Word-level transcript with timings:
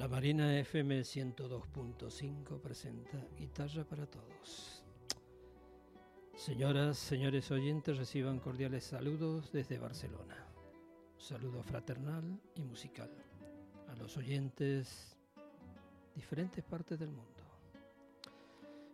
La 0.00 0.08
Marina 0.08 0.58
FM 0.58 1.02
102.5 1.02 2.58
presenta 2.58 3.18
Guitarra 3.36 3.84
para 3.84 4.06
Todos. 4.06 4.82
Señoras, 6.34 6.96
señores 6.96 7.50
oyentes, 7.50 7.98
reciban 7.98 8.38
cordiales 8.38 8.84
saludos 8.84 9.52
desde 9.52 9.78
Barcelona. 9.78 10.46
saludo 11.18 11.62
fraternal 11.62 12.40
y 12.54 12.62
musical 12.62 13.10
a 13.88 13.94
los 13.96 14.16
oyentes 14.16 15.18
diferentes 16.14 16.64
partes 16.64 16.98
del 16.98 17.10
mundo. 17.10 17.44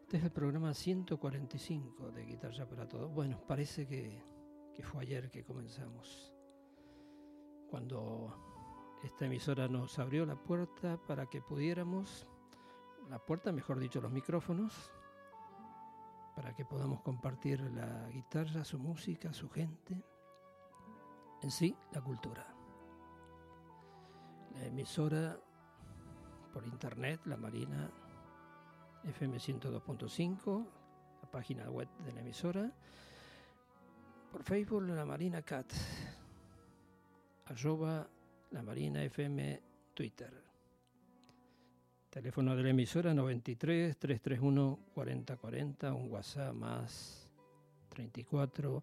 Este 0.03 0.17
es 0.17 0.25
el 0.25 0.33
programa 0.33 0.75
145 0.75 2.11
de 2.11 2.25
Guitarra 2.25 2.69
para 2.69 2.89
Todos. 2.89 3.15
Bueno, 3.15 3.41
parece 3.47 3.87
que, 3.87 4.21
que 4.75 4.83
fue 4.83 5.03
ayer 5.03 5.31
que 5.31 5.45
comenzamos. 5.45 6.35
Cuando 7.71 8.46
esta 9.07 9.27
emisora 9.27 9.69
nos 9.69 9.99
abrió 10.01 10.27
la 10.27 10.35
puerta 10.35 10.99
para 11.07 11.27
que 11.27 11.41
pudiéramos, 11.41 12.27
la 13.09 13.21
puerta, 13.21 13.53
mejor 13.53 13.79
dicho, 13.79 14.01
los 14.01 14.11
micrófonos, 14.11 14.91
para 16.35 16.53
que 16.55 16.65
podamos 16.65 17.01
compartir 17.03 17.61
la 17.61 18.09
guitarra, 18.11 18.65
su 18.65 18.81
música, 18.81 19.33
su 19.33 19.49
gente, 19.49 20.03
en 21.41 21.51
sí, 21.53 21.75
la 21.93 22.01
cultura. 22.01 22.47
La 24.55 24.67
emisora 24.67 25.39
por 26.53 26.67
internet, 26.67 27.21
la 27.27 27.37
Marina 27.37 27.89
FM 29.05 29.37
102.5, 29.37 30.67
la 31.23 31.31
página 31.31 31.71
web 31.71 31.89
de 32.05 32.13
la 32.13 32.21
emisora, 32.21 32.73
por 34.33 34.43
Facebook, 34.43 34.83
la 34.83 35.05
Marina 35.05 35.43
Cat, 35.43 35.73
la 38.51 38.63
Marina 38.63 39.03
FM 39.03 39.61
Twitter. 39.95 40.31
Teléfono 42.11 42.55
de 42.57 42.63
la 42.63 42.71
emisora 42.71 43.13
93 43.13 43.99
331 43.99 44.79
4040, 44.95 45.93
un 45.93 46.11
WhatsApp 46.11 46.55
más 46.55 47.31
34 47.91 48.83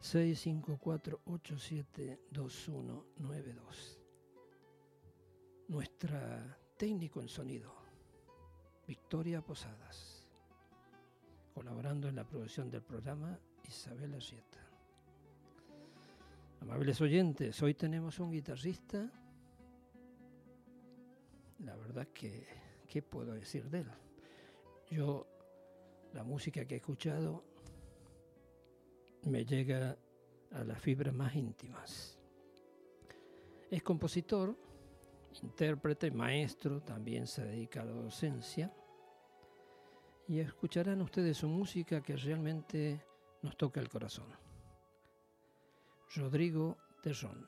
654 0.00 1.20
872192. 1.24 3.98
Nuestra 5.68 6.58
técnico 6.76 7.22
en 7.22 7.28
sonido, 7.28 7.72
Victoria 8.86 9.40
Posadas. 9.40 10.26
Colaborando 11.54 12.08
en 12.08 12.16
la 12.16 12.24
producción 12.24 12.70
del 12.70 12.82
programa, 12.82 13.38
Isabel 13.64 14.14
Arrieta. 14.14 14.65
Amables 16.68 17.00
oyentes, 17.00 17.62
hoy 17.62 17.74
tenemos 17.74 18.18
un 18.18 18.32
guitarrista. 18.32 19.08
La 21.60 21.76
verdad 21.76 22.08
que, 22.08 22.44
¿qué 22.88 23.02
puedo 23.02 23.34
decir 23.34 23.70
de 23.70 23.78
él? 23.78 23.86
Yo, 24.90 25.28
la 26.12 26.24
música 26.24 26.64
que 26.64 26.74
he 26.74 26.78
escuchado 26.78 27.44
me 29.22 29.44
llega 29.44 29.96
a 30.50 30.64
las 30.64 30.80
fibras 30.80 31.14
más 31.14 31.36
íntimas. 31.36 32.18
Es 33.70 33.84
compositor, 33.84 34.56
intérprete, 35.44 36.10
maestro, 36.10 36.82
también 36.82 37.28
se 37.28 37.44
dedica 37.44 37.82
a 37.82 37.84
la 37.84 37.92
docencia. 37.92 38.74
Y 40.26 40.40
escucharán 40.40 41.00
ustedes 41.00 41.36
su 41.36 41.48
música 41.48 42.02
que 42.02 42.16
realmente 42.16 43.00
nos 43.40 43.56
toca 43.56 43.78
el 43.78 43.88
corazón. 43.88 44.45
Rodrigo 46.14 46.76
Terrón. 47.02 47.46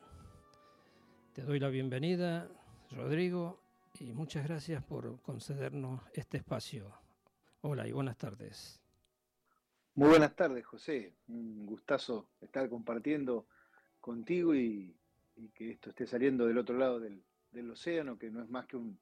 Te 1.33 1.43
doy 1.43 1.61
la 1.61 1.69
bienvenida, 1.69 2.49
Rodrigo, 2.91 3.61
y 4.01 4.13
muchas 4.13 4.47
gracias 4.47 4.83
por 4.85 5.21
concedernos 5.23 6.01
este 6.13 6.39
espacio. 6.39 6.93
Hola 7.61 7.87
y 7.87 7.93
buenas 7.93 8.17
tardes. 8.17 8.81
Muy 9.95 10.11
buenas 10.11 10.35
tardes, 10.35 10.65
José. 10.67 11.15
Un 11.29 11.67
gustazo 11.67 12.29
estar 12.41 12.69
compartiendo 12.69 13.47
contigo 14.01 14.55
y, 14.55 14.95
que 15.55 15.71
esto 15.71 15.91
esté 15.91 16.07
saliendo 16.07 16.47
del 16.47 16.59
otro 16.59 16.77
lado 16.77 17.01
del, 17.01 17.23
océano, 17.71 18.19
que 18.19 18.31
no 18.31 18.43
es 18.43 18.49
más 18.49 18.67
que 18.67 18.77
un, 18.77 18.99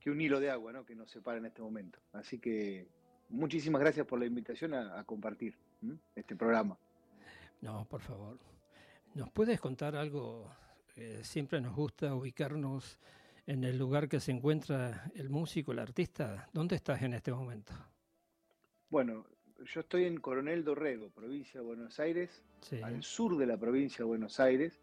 que 0.00 0.10
un 0.10 0.20
hilo 0.20 0.40
de 0.40 0.50
agua 0.50 0.72
¿no? 0.72 0.84
que 0.84 0.94
nos 0.94 1.10
separa 1.10 1.38
en 1.38 1.46
este 1.46 1.62
momento. 1.62 2.00
Así 2.12 2.38
que 2.38 2.88
muchísimas 3.28 3.80
gracias 3.80 4.06
por 4.06 4.18
la 4.18 4.26
invitación 4.26 4.74
a, 4.74 5.04
compartir 5.04 5.56
este 6.14 6.36
programa. 6.36 6.78
No, 7.60 7.84
por 7.88 8.00
favor. 8.00 8.38
¿Nos 9.14 9.30
puedes 9.30 9.60
contar 9.60 9.96
algo? 9.96 10.50
siempre 11.22 11.58
nos 11.60 11.74
gusta 11.74 12.14
ubicarnos 12.14 12.98
en 13.46 13.64
el 13.64 13.78
lugar 13.78 14.08
que 14.08 14.20
se 14.20 14.30
encuentra 14.30 15.10
el 15.14 15.30
músico, 15.30 15.72
el 15.72 15.78
artista. 15.78 16.48
¿Dónde 16.52 16.76
estás 16.76 17.02
en 17.02 17.14
este 17.14 17.32
momento? 17.32 17.72
Bueno, 18.90 19.26
yo 19.64 19.80
estoy 19.80 20.04
en 20.04 20.18
Coronel 20.18 20.64
Dorrego, 20.64 21.10
provincia 21.10 21.60
de 21.60 21.66
Buenos 21.66 21.98
Aires, 21.98 22.42
al 22.82 23.02
sur 23.02 23.36
de 23.36 23.46
la 23.46 23.56
provincia 23.56 23.98
de 23.98 24.04
Buenos 24.04 24.38
Aires, 24.38 24.80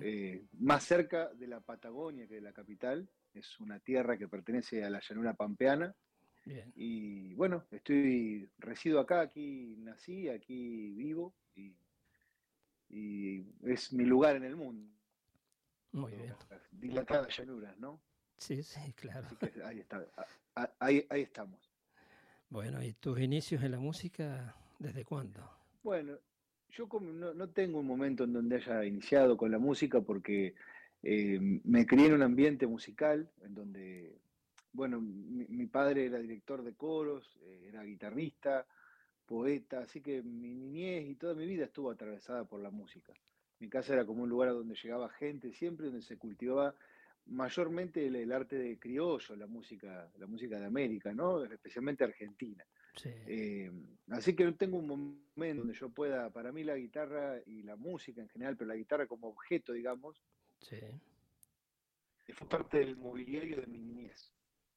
eh, 0.00 0.44
más 0.58 0.84
cerca 0.84 1.28
de 1.34 1.46
la 1.46 1.60
Patagonia 1.60 2.26
que 2.26 2.36
de 2.36 2.40
la 2.40 2.52
capital. 2.52 3.08
Es 3.32 3.58
una 3.60 3.80
tierra 3.80 4.16
que 4.16 4.28
pertenece 4.28 4.84
a 4.84 4.90
la 4.90 5.00
llanura 5.00 5.34
pampeana. 5.34 5.94
Y 6.74 7.34
bueno, 7.34 7.64
estoy, 7.70 8.48
resido 8.58 9.00
acá, 9.00 9.20
aquí 9.20 9.76
nací, 9.78 10.28
aquí 10.28 10.90
vivo 10.92 11.34
y 11.54 11.74
y 12.94 13.44
es 13.64 13.92
mi 13.92 14.04
lugar 14.04 14.36
en 14.36 14.44
el 14.44 14.56
mundo. 14.56 14.88
Muy 15.92 16.12
bien. 16.12 16.34
Dilatadas 16.70 17.36
llanuras, 17.36 17.76
¿no? 17.78 18.00
Sí, 18.38 18.62
sí, 18.62 18.92
claro. 18.96 19.26
ahí, 19.64 19.80
está, 19.80 20.06
ahí, 20.78 21.04
ahí 21.10 21.22
estamos. 21.22 21.72
Bueno, 22.48 22.82
¿y 22.82 22.92
tus 22.92 23.18
inicios 23.18 23.62
en 23.64 23.72
la 23.72 23.80
música 23.80 24.54
desde 24.78 25.04
cuándo? 25.04 25.50
Bueno, 25.82 26.16
yo 26.70 26.88
no, 27.00 27.34
no, 27.34 27.48
tengo 27.50 27.80
un 27.80 27.86
momento 27.86 28.24
en 28.24 28.32
donde 28.32 28.56
haya 28.56 28.84
iniciado 28.84 29.36
con 29.36 29.50
la 29.50 29.58
música 29.58 30.00
porque 30.00 30.54
eh, 31.02 31.38
me 31.64 31.86
crié 31.86 32.06
en 32.06 32.14
un 32.14 32.22
ambiente 32.22 32.66
musical 32.66 33.28
en 33.42 33.54
donde, 33.54 34.18
bueno, 34.72 35.00
mi, 35.00 35.66
padre 35.66 36.06
era 36.06 36.18
director 36.18 36.62
de 36.62 36.74
coros, 36.74 37.38
eh, 37.42 37.66
era 37.68 37.82
guitarrista, 37.82 38.66
poeta, 39.26 39.80
así 39.80 40.00
que 40.00 40.22
mi 40.22 40.54
niñez 40.54 41.08
y 41.08 41.14
toda 41.14 41.34
mi 41.34 41.46
vida 41.46 41.64
estuvo 41.64 41.90
atravesada 41.90 42.44
por 42.44 42.60
la 42.60 42.70
música. 42.70 43.12
Mi 43.58 43.68
casa 43.68 43.94
era 43.94 44.04
como 44.04 44.22
un 44.22 44.28
lugar 44.28 44.50
donde 44.50 44.74
llegaba 44.74 45.08
gente 45.08 45.52
siempre, 45.52 45.86
donde 45.86 46.02
se 46.02 46.18
cultivaba 46.18 46.74
mayormente 47.26 48.06
el, 48.06 48.32
arte 48.32 48.56
de 48.56 48.78
criollo, 48.78 49.36
la 49.36 49.46
música, 49.46 50.10
la 50.18 50.26
música 50.26 50.58
de 50.58 50.66
América, 50.66 51.12
¿no? 51.12 51.44
especialmente 51.44 52.04
Argentina. 52.04 52.64
Eh, 53.04 53.70
así 54.10 54.36
que 54.36 54.44
no 54.44 54.54
tengo 54.54 54.78
un 54.78 54.86
momento 54.86 55.62
donde 55.62 55.78
yo 55.78 55.88
pueda, 55.88 56.30
para 56.30 56.52
mí 56.52 56.62
la 56.62 56.76
guitarra 56.76 57.40
y 57.46 57.62
la 57.62 57.76
música 57.76 58.20
en 58.20 58.28
general, 58.28 58.56
pero 58.56 58.68
la 58.68 58.76
guitarra 58.76 59.06
como 59.06 59.28
objeto, 59.28 59.72
digamos, 59.72 60.22
sí. 60.60 60.78
fue 62.34 62.48
parte 62.48 62.78
del 62.78 62.96
mobiliario 62.96 63.60
de 63.60 63.66
mi 63.66 63.78
niñez. 63.78 64.32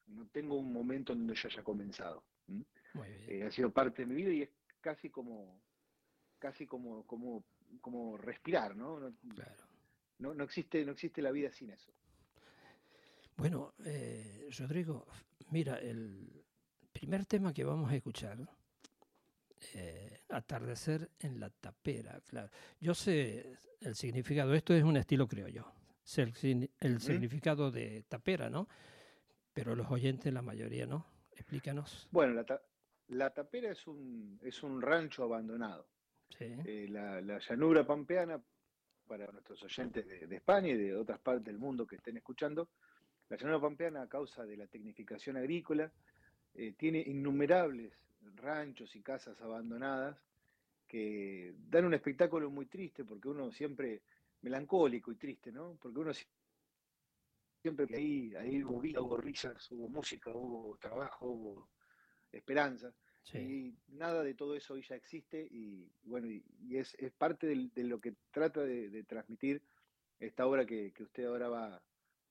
No 0.06 0.26
tengo 0.28 0.56
un 0.56 0.72
momento 0.72 1.14
donde 1.14 1.34
yo 1.34 1.48
haya 1.48 1.62
comenzado. 1.62 2.24
Eh, 3.28 3.44
ha 3.46 3.50
sido 3.50 3.70
parte 3.70 4.02
de 4.02 4.06
mi 4.06 4.14
vida 4.14 4.32
y 4.32 4.42
es 4.42 4.50
casi 4.80 5.10
como 5.10 5.60
casi 6.38 6.66
como, 6.66 7.06
como, 7.06 7.44
como 7.80 8.16
respirar, 8.16 8.76
¿no? 8.76 8.98
No, 8.98 9.12
claro. 9.34 9.64
no, 10.18 10.44
existe, 10.44 10.84
no 10.84 10.92
existe 10.92 11.20
la 11.20 11.30
vida 11.30 11.50
sin 11.50 11.70
eso. 11.70 11.92
Bueno, 13.36 13.74
eh, 13.84 14.48
Rodrigo, 14.58 15.06
mira, 15.50 15.76
el 15.78 16.44
primer 16.92 17.26
tema 17.26 17.52
que 17.52 17.64
vamos 17.64 17.90
a 17.90 17.96
escuchar, 17.96 18.38
eh, 19.74 20.22
Atardecer 20.28 21.10
en 21.20 21.40
la 21.40 21.50
tapera, 21.50 22.20
claro. 22.26 22.50
Yo 22.80 22.94
sé 22.94 23.56
el 23.80 23.94
significado, 23.94 24.54
esto 24.54 24.74
es 24.74 24.82
un 24.82 24.96
estilo 24.96 25.26
criollo, 25.26 25.72
el, 26.16 26.70
el 26.80 27.00
significado 27.00 27.70
de 27.70 28.02
tapera, 28.08 28.50
¿no? 28.50 28.68
Pero 29.52 29.74
los 29.74 29.90
oyentes, 29.90 30.32
la 30.32 30.42
mayoría 30.42 30.86
no. 30.86 31.06
Explícanos. 31.32 32.08
Bueno, 32.10 32.34
la, 32.34 32.60
tapera 33.30 33.70
es 33.70 33.86
un, 33.86 34.38
es 34.42 34.62
un 34.62 34.80
rancho 34.80 35.24
abandonado. 35.24 35.86
Eh, 36.40 36.86
la, 36.88 37.38
llanura 37.38 37.86
pampeana, 37.86 38.40
para 39.06 39.26
nuestros 39.32 39.62
oyentes 39.62 40.06
de, 40.06 40.36
España 40.36 40.68
y 40.68 40.76
de 40.76 40.94
otras 40.94 41.18
partes 41.18 41.44
del 41.44 41.58
mundo 41.58 41.86
que 41.86 41.96
estén 41.96 42.16
escuchando, 42.18 42.68
la 43.28 43.36
llanura 43.36 43.60
pampeana, 43.60 44.02
a 44.02 44.08
causa 44.08 44.44
de 44.44 44.56
la 44.56 44.66
tecnificación 44.66 45.36
agrícola, 45.36 45.90
eh, 46.54 46.74
tiene 46.76 47.00
innumerables 47.00 47.92
ranchos 48.36 48.94
y 48.94 49.00
casas 49.00 49.40
abandonadas 49.40 50.16
que 50.86 51.54
dan 51.68 51.86
un 51.86 51.94
espectáculo 51.94 52.50
muy 52.50 52.66
triste, 52.66 53.04
porque 53.04 53.28
uno 53.28 53.50
siempre, 53.52 54.02
melancólico 54.42 55.12
y 55.12 55.16
triste, 55.16 55.52
¿no? 55.52 55.76
Porque 55.80 55.98
uno 55.98 56.12
siempre 57.60 57.86
que 57.86 57.96
ahí, 57.96 58.34
ahí 58.36 58.62
hubo 58.62 58.80
vida, 58.80 59.00
hubo 59.00 59.16
risas, 59.16 59.70
hubo 59.72 59.88
música, 59.88 60.30
hubo 60.30 60.76
trabajo, 60.78 61.26
hubo 61.26 61.68
esperanza. 62.32 62.92
Y 63.34 63.74
nada 63.88 64.22
de 64.22 64.32
todo 64.32 64.54
eso 64.54 64.72
hoy 64.72 64.82
ya 64.88 64.94
existe 64.94 65.46
y 65.50 65.86
bueno, 66.04 66.28
y, 66.28 66.42
es, 66.70 66.96
parte 67.18 67.46
de 67.46 67.84
lo 67.84 68.00
que 68.00 68.14
trata 68.30 68.62
de, 68.62 69.04
transmitir 69.04 69.62
esta 70.18 70.46
obra 70.46 70.64
que, 70.64 70.94
usted 70.98 71.26
ahora 71.26 71.50
va, 71.50 71.82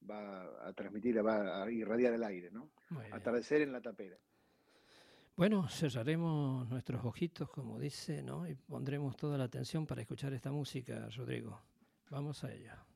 va 0.09 0.67
a 0.67 0.73
transmitir, 0.73 1.23
va 1.23 1.63
a 1.63 1.71
irradiar 1.71 2.13
el 2.13 2.23
aire, 2.23 2.49
¿no? 2.49 2.71
Atardecer 3.11 3.61
en 3.61 3.73
la 3.73 3.81
tapera. 3.81 4.17
Bueno, 5.35 5.69
cerraremos 5.69 6.67
nuestros 6.67 7.05
ojitos, 7.05 7.47
como 7.51 7.77
dice, 7.77 8.23
¿no? 8.23 8.47
Y 8.47 8.55
pondremos 8.55 9.15
toda 9.15 9.37
la 9.37 9.43
atención 9.43 9.85
para 9.85 10.01
escuchar 10.01 10.33
esta 10.33 10.51
música, 10.51 11.07
Rodrigo. 11.15 11.61
Vamos 12.09 12.43
a 12.43 12.51
ella. 12.51 12.86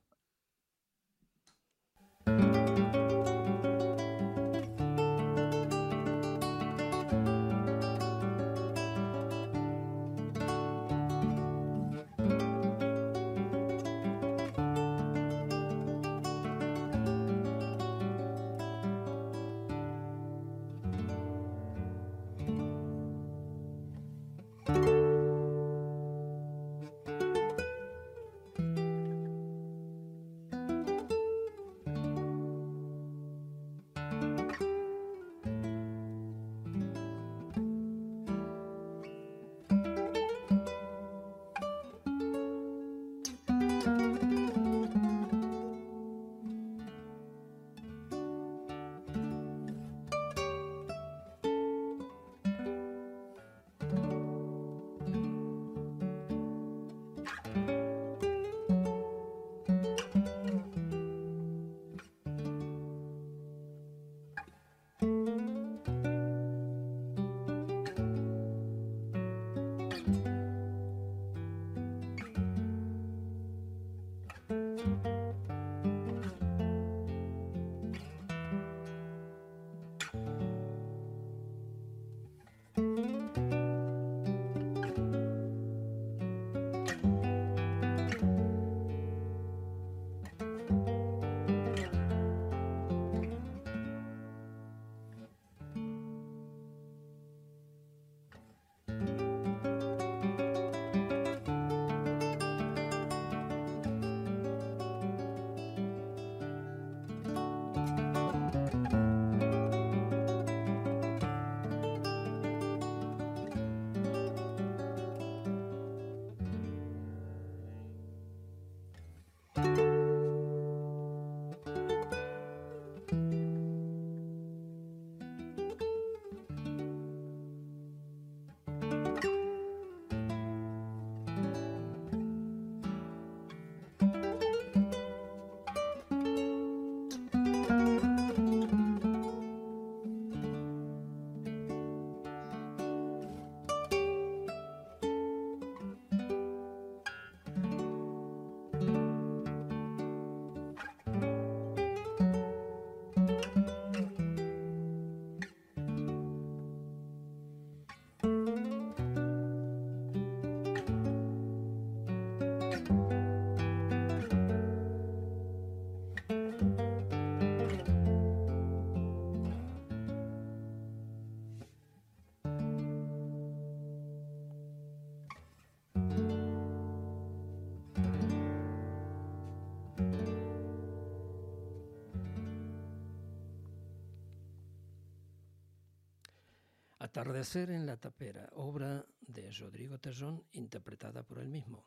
Atardecer 187.22 187.70
en 187.70 187.86
la 187.86 187.98
tapera, 187.98 188.50
obra 188.54 189.06
de 189.20 189.52
Rodrigo 189.52 190.00
Terrón, 190.00 190.44
interpretada 190.54 191.22
por 191.22 191.38
él 191.38 191.50
mismo. 191.50 191.86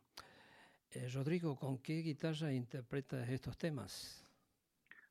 Eh, 0.92 1.08
Rodrigo, 1.12 1.56
¿con 1.56 1.78
qué 1.78 2.02
guitarra 2.02 2.52
interpretas 2.52 3.28
estos 3.28 3.58
temas? 3.58 4.24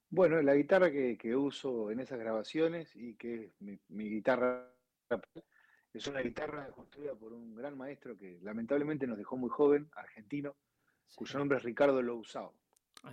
Bueno, 0.10 0.42
la 0.42 0.56
guitarra 0.56 0.89
que, 0.89 1.36
uso 1.36 1.92
en 1.92 2.00
esas 2.00 2.20
grabaciones 2.20 2.96
y 2.96 3.15
que 3.15 3.44
es 3.44 3.51
mi, 3.60 4.10
guitarra 4.10 4.72
es 5.94 6.08
una 6.08 6.22
guitarra 6.22 6.70
construida 6.70 7.13
por 7.15 7.34
un 7.34 7.53
gran 7.53 7.77
maestro 7.77 8.18
que 8.18 8.39
lamentablemente 8.44 9.06
nos 9.06 9.18
dejó 9.18 9.36
muy 9.36 9.50
joven, 9.50 9.89
argentino, 9.94 10.56
cuyo 11.15 11.38
nombre 11.38 11.58
es 11.58 11.65
Ricardo 11.65 12.01
Lousao. 12.01 12.53
Ah, 13.03 13.12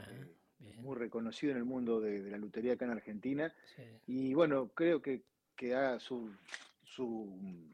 eh, 0.60 0.76
muy 0.76 0.96
reconocido 0.96 1.50
en 1.50 1.58
el 1.58 1.64
mundo 1.64 2.00
de, 2.00 2.30
la 2.30 2.38
lutería 2.38 2.74
acá 2.74 2.84
en 2.84 2.92
Argentina. 2.92 3.52
Y 4.06 4.32
bueno, 4.32 4.68
creo 4.74 5.02
que, 5.02 5.24
que 5.56 5.74
ha, 5.74 5.98
su, 5.98 6.30
su, 7.00 7.72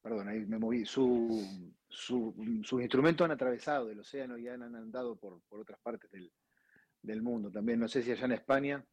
perdón, 0.00 0.28
ahí 0.28 0.46
me 0.46 0.58
moví, 0.58 0.86
su, 0.86 1.74
sus 1.88 2.80
instrumentos 2.80 3.24
han 3.24 3.32
atravesado 3.32 3.90
el 3.90 3.98
océano 3.98 4.38
y 4.38 4.46
han, 4.46 4.62
andado 4.62 5.16
por, 5.16 5.40
otras 5.48 5.80
partes 5.80 6.08
del, 7.02 7.22
mundo 7.22 7.50
también. 7.50 7.80
No 7.80 7.88
sé 7.88 8.02
si 8.02 8.12
allá 8.12 8.26
en 8.26 8.32
España 8.32 8.84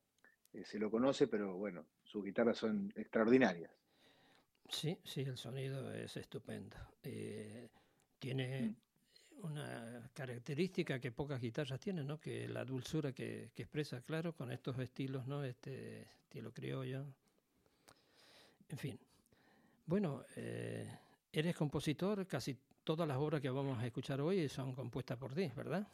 eh, 0.54 0.66
se 0.66 0.80
lo 0.80 0.90
conoce, 0.90 1.28
pero 1.28 1.56
bueno, 1.56 1.86
sus 2.04 2.24
guitarras 2.24 2.58
son 2.58 2.92
extraordinarias. 2.96 3.72
Sí, 4.70 4.98
sí, 5.04 5.22
el 5.22 5.38
sonido 5.38 5.94
es 5.94 6.18
estupendo. 6.18 6.76
Eh, 7.04 7.70
tiene 8.18 8.62
mm. 8.62 9.46
una 9.46 10.10
característica 10.14 11.00
que 11.00 11.12
pocas 11.12 11.40
guitarras 11.40 11.80
tienen, 11.80 12.08
¿no? 12.08 12.20
Que 12.20 12.48
la 12.48 12.66
dulzura 12.66 13.14
que, 13.14 13.52
que 13.54 13.64
expresa, 13.64 14.02
claro, 14.02 14.34
con 14.34 14.52
estos 14.52 14.80
estilos, 14.80 15.28
¿no? 15.28 15.44
Este 15.44 16.02
estilo 16.24 16.52
criollo. 16.52 17.06
En 18.70 18.78
fin, 18.78 19.00
bueno, 19.88 20.26
eh, 20.36 20.86
eres 21.32 21.56
compositor, 21.56 22.28
casi 22.28 22.58
todas 22.84 23.08
las 23.08 23.18
obras 23.18 23.42
que 23.42 23.50
vamos 23.50 23.80
a 23.80 23.86
escuchar 23.86 24.22
hoy 24.22 24.48
son 24.50 24.76
compuestas 24.76 25.18
por 25.18 25.34
ti, 25.34 25.52
¿verdad? 25.56 25.88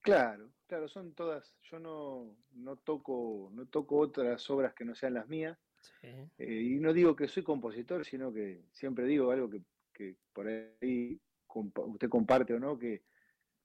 Claro, 0.00 0.50
claro, 0.66 0.88
son 0.88 1.14
todas. 1.14 1.54
Yo 1.70 1.78
no, 1.78 2.36
no 2.52 2.76
toco, 2.76 3.50
no 3.52 3.66
toco 3.66 3.98
otras 3.98 4.48
obras 4.50 4.74
que 4.74 4.84
no 4.84 4.94
sean 4.94 5.14
las 5.14 5.28
mías. 5.28 5.56
Eh, 6.02 6.28
y 6.38 6.80
no 6.80 6.92
digo 6.92 7.14
que 7.14 7.28
soy 7.28 7.42
compositor, 7.42 8.04
sino 8.04 8.32
que 8.32 8.64
siempre 8.72 9.04
digo 9.04 9.30
algo 9.30 9.50
que, 9.50 10.16
por 10.32 10.48
ahí 10.48 11.20
usted 11.48 12.08
comparte 12.08 12.54
o 12.54 12.58
no, 12.58 12.78
que 12.78 13.02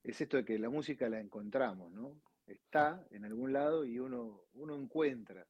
es 0.03 0.21
esto 0.21 0.37
de 0.37 0.45
que 0.45 0.59
la 0.59 0.69
música 0.69 1.09
la 1.09 1.19
encontramos, 1.19 1.91
¿no? 1.91 2.21
Está 2.45 3.05
en 3.11 3.25
algún 3.25 3.53
lado 3.53 3.85
y 3.85 3.99
uno, 3.99 4.43
uno 4.53 4.75
encuentra 4.75 5.45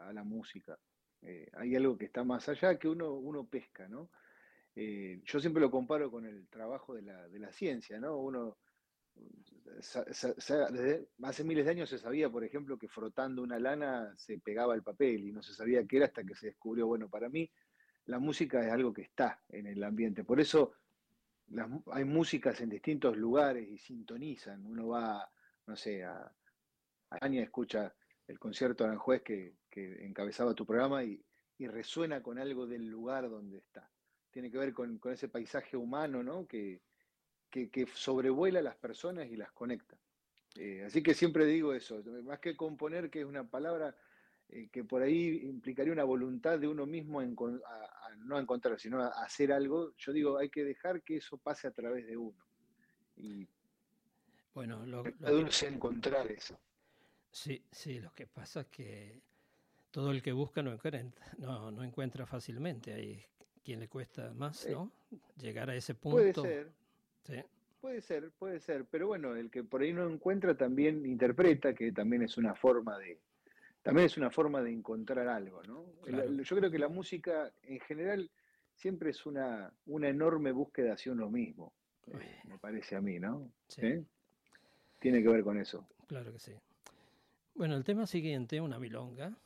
a 0.00 0.12
la 0.12 0.24
música. 0.24 0.78
Eh, 1.24 1.48
hay 1.54 1.74
algo 1.74 1.96
que 1.96 2.04
está 2.06 2.22
más 2.22 2.48
allá 2.48 2.78
que 2.78 2.88
uno, 2.88 3.12
uno 3.14 3.46
pesca, 3.46 3.88
¿no? 3.88 4.10
Eh, 4.76 5.20
yo 5.24 5.40
siempre 5.40 5.60
lo 5.60 5.70
comparo 5.70 6.10
con 6.10 6.26
el 6.26 6.48
trabajo 6.48 6.94
de 6.94 7.02
la, 7.02 7.52
ciencia, 7.52 7.98
¿no? 7.98 8.18
Uno 8.18 8.58
desde 9.74 11.06
hace 11.22 11.44
miles 11.44 11.64
de 11.64 11.70
años 11.70 11.88
se 11.88 11.98
sabía, 11.98 12.28
por 12.28 12.44
ejemplo, 12.44 12.76
que 12.76 12.88
frotando 12.88 13.42
una 13.42 13.58
lana 13.58 14.12
se 14.16 14.38
pegaba 14.38 14.74
el 14.74 14.82
papel 14.82 15.24
y 15.24 15.32
no 15.32 15.42
se 15.42 15.54
sabía 15.54 15.86
qué 15.86 15.98
era 15.98 16.06
hasta 16.06 16.24
que 16.24 16.34
se 16.34 16.46
descubrió, 16.46 16.88
bueno, 16.88 17.08
para 17.08 17.28
mí 17.28 17.48
la 18.06 18.18
música 18.18 18.66
es 18.66 18.72
algo 18.72 18.92
que 18.92 19.02
está 19.02 19.40
en 19.48 19.66
el 19.66 19.82
ambiente. 19.82 20.24
Por 20.24 20.40
eso 20.40 20.74
hay 21.92 22.04
músicas 22.04 22.60
en 22.60 22.70
distintos 22.70 23.16
lugares 23.16 23.68
y 23.68 23.78
sintonizan. 23.78 24.66
Uno 24.66 24.88
va, 24.88 25.30
no 25.66 25.76
sé, 25.76 26.04
a, 26.04 26.30
España, 27.12 27.42
escucha 27.42 27.94
el 28.26 28.38
concierto 28.38 28.82
de 28.82 28.90
Aranjuez 28.90 29.22
que, 29.22 29.54
que 29.74 30.06
encabezaba 30.06 30.54
tu 30.54 30.64
programa 30.64 31.02
y, 31.02 31.20
resuena 31.58 32.22
con 32.22 32.38
algo 32.38 32.66
del 32.66 32.86
lugar 32.86 33.30
donde 33.30 33.56
está. 33.56 33.90
Tiene 34.30 34.50
que 34.50 34.58
ver 34.58 34.74
con, 34.74 35.00
ese 35.10 35.28
paisaje 35.28 35.78
humano, 35.78 36.22
¿no? 36.22 36.46
Que, 36.46 36.82
que, 37.50 37.86
sobrevuela 37.94 38.58
a 38.58 38.62
las 38.62 38.76
personas 38.76 39.28
y 39.30 39.36
las 39.36 39.50
conecta. 39.52 39.96
Eh, 40.56 40.84
así 40.86 41.02
que 41.02 41.14
siempre 41.14 41.46
digo 41.46 41.72
eso, 41.72 42.02
más 42.22 42.38
que 42.38 42.54
componer, 42.54 43.08
que 43.08 43.20
es 43.20 43.24
una 43.24 43.48
palabra 43.48 43.96
eh, 44.50 44.68
que 44.70 44.84
por 44.84 45.00
ahí 45.02 45.40
implicaría 45.48 45.92
una 45.92 46.04
voluntad 46.04 46.58
de 46.58 46.68
uno 46.68 46.86
mismo 46.86 47.20
a, 47.20 47.24
no 48.18 48.36
a 48.36 48.40
encontrar, 48.40 48.78
sino 48.78 49.02
a 49.02 49.08
hacer 49.24 49.52
algo, 49.52 49.94
yo 49.96 50.12
digo, 50.12 50.36
hay 50.36 50.50
que 50.50 50.64
dejar 50.64 51.02
que 51.02 51.16
eso 51.16 51.38
pase 51.38 51.66
a 51.66 51.72
través 51.72 52.06
de 52.06 52.16
uno. 52.16 52.44
Y 53.16 53.48
bueno, 54.52 54.84
lo, 54.84 55.02
lo 55.02 55.48
que... 55.48 55.66
encontrar 55.66 56.30
eso. 56.30 56.60
Sí, 57.30 57.64
sí, 57.72 58.00
lo 58.00 58.12
que 58.12 58.26
pasa 58.26 58.60
es 58.60 58.66
que 58.66 59.22
todo 59.94 60.10
el 60.10 60.22
que 60.22 60.32
busca 60.32 60.60
no 60.60 60.72
encuentra, 60.72 61.04
no, 61.38 61.70
no 61.70 61.84
encuentra 61.84 62.26
fácilmente. 62.26 62.92
Hay 62.92 63.24
quien 63.62 63.78
le 63.78 63.88
cuesta 63.88 64.34
más, 64.34 64.68
¿no? 64.68 64.90
Llegar 65.40 65.70
a 65.70 65.76
ese 65.76 65.94
punto. 65.94 66.16
Puede 66.16 66.34
ser. 66.34 66.72
¿Sí? 67.22 67.36
Puede 67.80 68.02
ser, 68.02 68.30
puede 68.32 68.58
ser. 68.58 68.86
Pero 68.86 69.06
bueno, 69.06 69.36
el 69.36 69.52
que 69.52 69.62
por 69.62 69.82
ahí 69.82 69.92
no 69.92 70.10
encuentra 70.10 70.56
también 70.56 71.06
interpreta, 71.06 71.74
que 71.74 71.92
también 71.92 72.22
es 72.22 72.36
una 72.36 72.56
forma 72.56 72.98
de, 72.98 73.20
también 73.82 74.06
es 74.06 74.16
una 74.16 74.30
forma 74.30 74.62
de 74.62 74.72
encontrar 74.72 75.28
algo, 75.28 75.62
¿no? 75.62 75.86
Yo 76.42 76.56
creo 76.56 76.70
que 76.70 76.78
la 76.78 76.88
música 76.88 77.52
en 77.62 77.78
general 77.80 78.28
siempre 78.74 79.10
es 79.10 79.24
una, 79.26 79.72
una 79.86 80.08
enorme 80.08 80.50
búsqueda 80.50 80.94
hacia 80.94 81.12
uno 81.12 81.30
mismo, 81.30 81.72
eh, 82.08 82.40
me 82.46 82.58
parece 82.58 82.96
a 82.96 83.00
mí, 83.00 83.20
¿no? 83.20 83.48
Sí. 83.68 84.04
Tiene 84.98 85.22
que 85.22 85.28
ver 85.28 85.44
con 85.44 85.58
eso. 85.58 85.86
Claro 86.08 86.32
que 86.32 86.40
sí. 86.40 86.52
Bueno, 87.54 87.76
el 87.76 87.84
tema 87.84 88.06
siguiente, 88.06 88.60
una 88.60 88.78
milonga, 88.78 89.36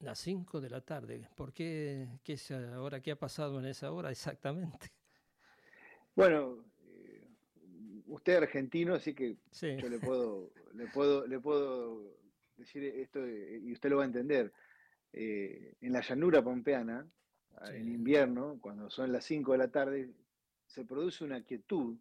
las 0.00 0.18
5 0.18 0.60
de 0.60 0.70
la 0.70 0.80
tarde. 0.80 1.28
¿Por 1.36 1.52
qué, 1.52 2.08
qué 2.24 2.34
es 2.34 2.50
ahora? 2.50 3.00
¿Qué 3.00 3.12
ha 3.12 3.18
pasado 3.18 3.58
en 3.60 3.66
esa 3.66 3.92
hora 3.92 4.10
exactamente? 4.10 4.90
Bueno, 6.16 6.64
eh, 6.82 7.24
usted 8.08 8.32
es 8.32 8.42
argentino, 8.42 8.94
así 8.94 9.14
que 9.14 9.36
yo 9.52 9.88
le 9.88 10.00
puedo, 10.00 10.50
le 10.74 10.86
puedo, 10.88 11.26
le 11.26 11.38
puedo 11.38 12.18
decir 12.56 12.82
esto 12.82 13.26
y 13.26 13.72
usted 13.72 13.88
lo 13.88 13.98
va 13.98 14.02
a 14.02 14.06
entender. 14.06 14.52
Eh, 15.12 15.76
en 15.80 15.92
la 15.92 16.00
llanura 16.00 16.42
pampeana, 16.42 17.06
en 17.72 17.88
invierno, 17.88 18.58
cuando 18.60 18.90
son 18.90 19.12
las 19.12 19.24
5 19.24 19.52
de 19.52 19.58
la 19.58 19.70
tarde, 19.70 20.10
se 20.66 20.84
produce 20.84 21.24
una 21.24 21.42
quietud 21.42 21.96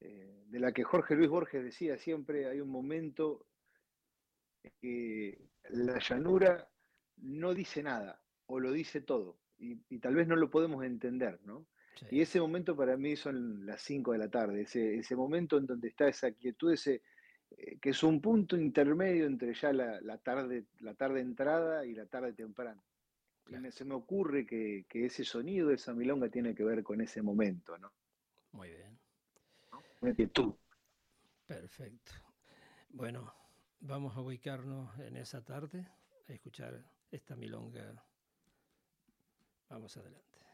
eh, 0.00 0.44
de 0.46 0.60
la 0.60 0.72
que 0.72 0.84
Jorge 0.84 1.14
Luis 1.14 1.28
Borges 1.28 1.62
decía 1.62 1.98
siempre, 1.98 2.46
hay 2.46 2.60
un 2.60 2.70
momento 2.70 3.46
que 4.80 5.38
la 5.70 5.98
llanura 5.98 6.68
no 7.22 7.54
dice 7.54 7.82
nada 7.82 8.20
o 8.46 8.60
lo 8.60 8.72
dice 8.72 9.00
todo 9.00 9.38
y, 9.58 9.98
tal 9.98 10.14
vez 10.14 10.28
no 10.28 10.36
lo 10.36 10.50
podemos 10.50 10.84
entender, 10.84 11.40
¿no? 11.44 11.66
Y 12.10 12.20
ese 12.20 12.40
momento 12.40 12.76
para 12.76 12.96
mí 12.96 13.16
son 13.16 13.66
las 13.66 13.82
5 13.82 14.12
de 14.12 14.18
la 14.18 14.28
tarde, 14.28 14.62
ese, 14.62 14.98
ese 14.98 15.16
momento 15.16 15.58
en 15.58 15.66
donde 15.66 15.88
está 15.88 16.06
esa 16.06 16.30
quietud, 16.30 16.72
ese, 16.72 17.02
eh, 17.50 17.78
que 17.80 17.90
es 17.90 18.02
un 18.04 18.20
punto 18.20 18.56
intermedio 18.56 19.26
entre 19.26 19.52
ya 19.54 19.72
la, 19.72 20.18
tarde, 20.18 20.66
la 20.78 20.94
tarde 20.94 21.20
entrada 21.20 21.84
y 21.84 21.94
la 21.94 22.06
tarde 22.06 22.32
temprana. 22.34 22.80
se 23.70 23.84
me 23.84 23.94
ocurre 23.94 24.46
que, 24.46 24.86
ese 24.92 25.24
sonido, 25.24 25.72
esa 25.72 25.92
milonga 25.92 26.28
tiene 26.28 26.54
que 26.54 26.62
ver 26.62 26.84
con 26.84 27.00
ese 27.00 27.20
momento, 27.20 27.76
¿no? 27.78 27.92
Muy 28.52 28.68
bien. 28.68 30.14
Quietud. 30.14 30.54
Perfecto. 31.46 32.12
Bueno, 32.90 33.34
vamos 33.80 34.16
a 34.16 34.20
ubicarnos 34.20 34.96
en 35.00 35.16
esa 35.16 35.44
tarde 35.44 35.88
a 36.28 36.32
escuchar 36.32 36.84
esta 37.10 37.36
milonga. 37.36 38.04
Vamos 39.68 39.96
adelante. 39.96 40.47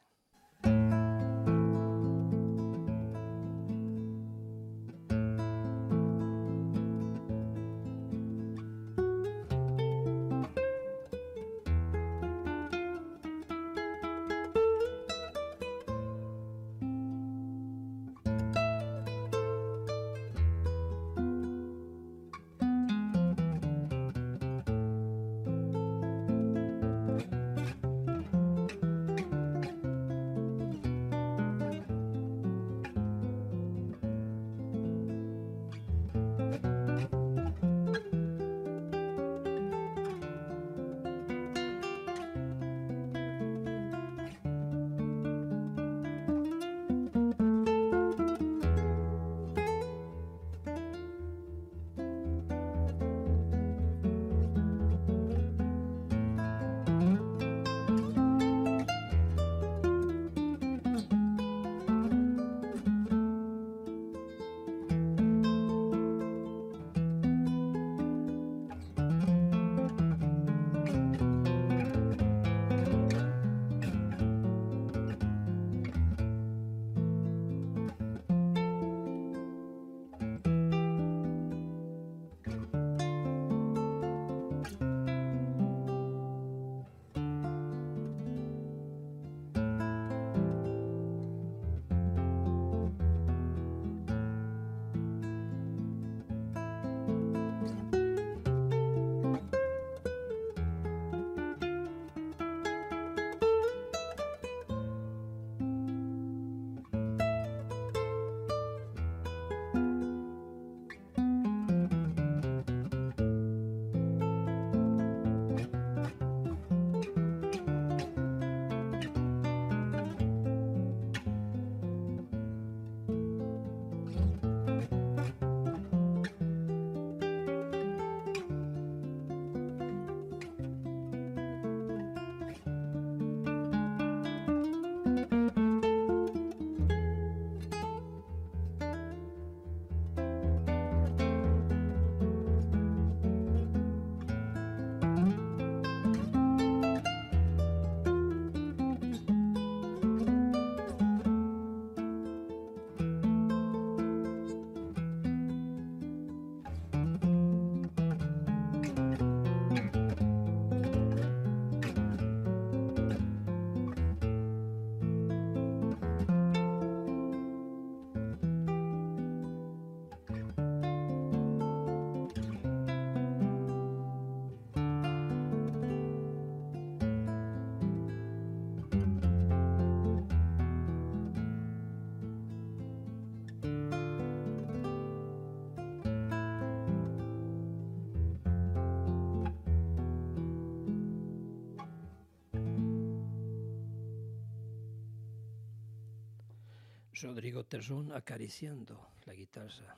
Rodrigo 197.22 197.64
Terrón 197.64 198.12
acariciando 198.12 199.10
la 199.24 199.34
guitarra. 199.34 199.96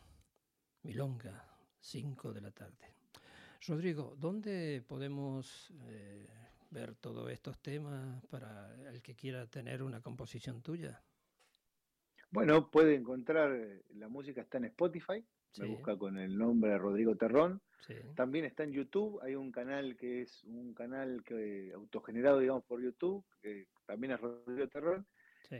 Milonga, 0.82 1.44
5 1.80 2.32
de 2.32 2.40
la 2.40 2.50
tarde. 2.50 2.94
Rodrigo, 3.66 4.14
¿dónde 4.18 4.82
podemos 4.87 5.73
eh, 5.88 6.28
ver 6.70 6.94
todos 6.96 7.30
estos 7.30 7.58
temas 7.62 8.23
para 8.26 8.75
el 8.90 9.02
que 9.02 9.14
quiera 9.14 9.46
tener 9.46 9.82
una 9.82 10.00
composición 10.00 10.61
tuya? 10.62 11.02
Bueno, 12.30 12.70
puede 12.70 12.94
encontrar, 12.94 13.52
eh, 13.52 13.82
la 13.94 14.08
música 14.08 14.42
está 14.42 14.58
en 14.58 14.66
Spotify, 14.66 15.25
me 15.58 15.68
busca 15.68 15.96
con 15.96 16.18
el 16.18 16.37
nombre 16.37 16.76
Rodrigo 16.76 17.16
Terrón. 17.16 17.62
También 18.14 18.44
está 18.44 18.64
en 18.64 18.73
YouTube, 18.73 19.20
hay 19.23 19.37
un 19.37 19.52
canal 19.52 19.96
que 19.96 20.23
es 20.23 20.44
un 20.44 20.75
canal 20.75 21.23
que 21.25 21.73
autogenerado, 21.73 22.40
digamos, 22.40 22.64
por 22.64 22.82
YouTube, 22.82 23.25
que 23.40 23.68
también 23.87 24.12
es 24.12 24.20
Rodrigo 24.20 24.68
Terrón. 24.68 25.06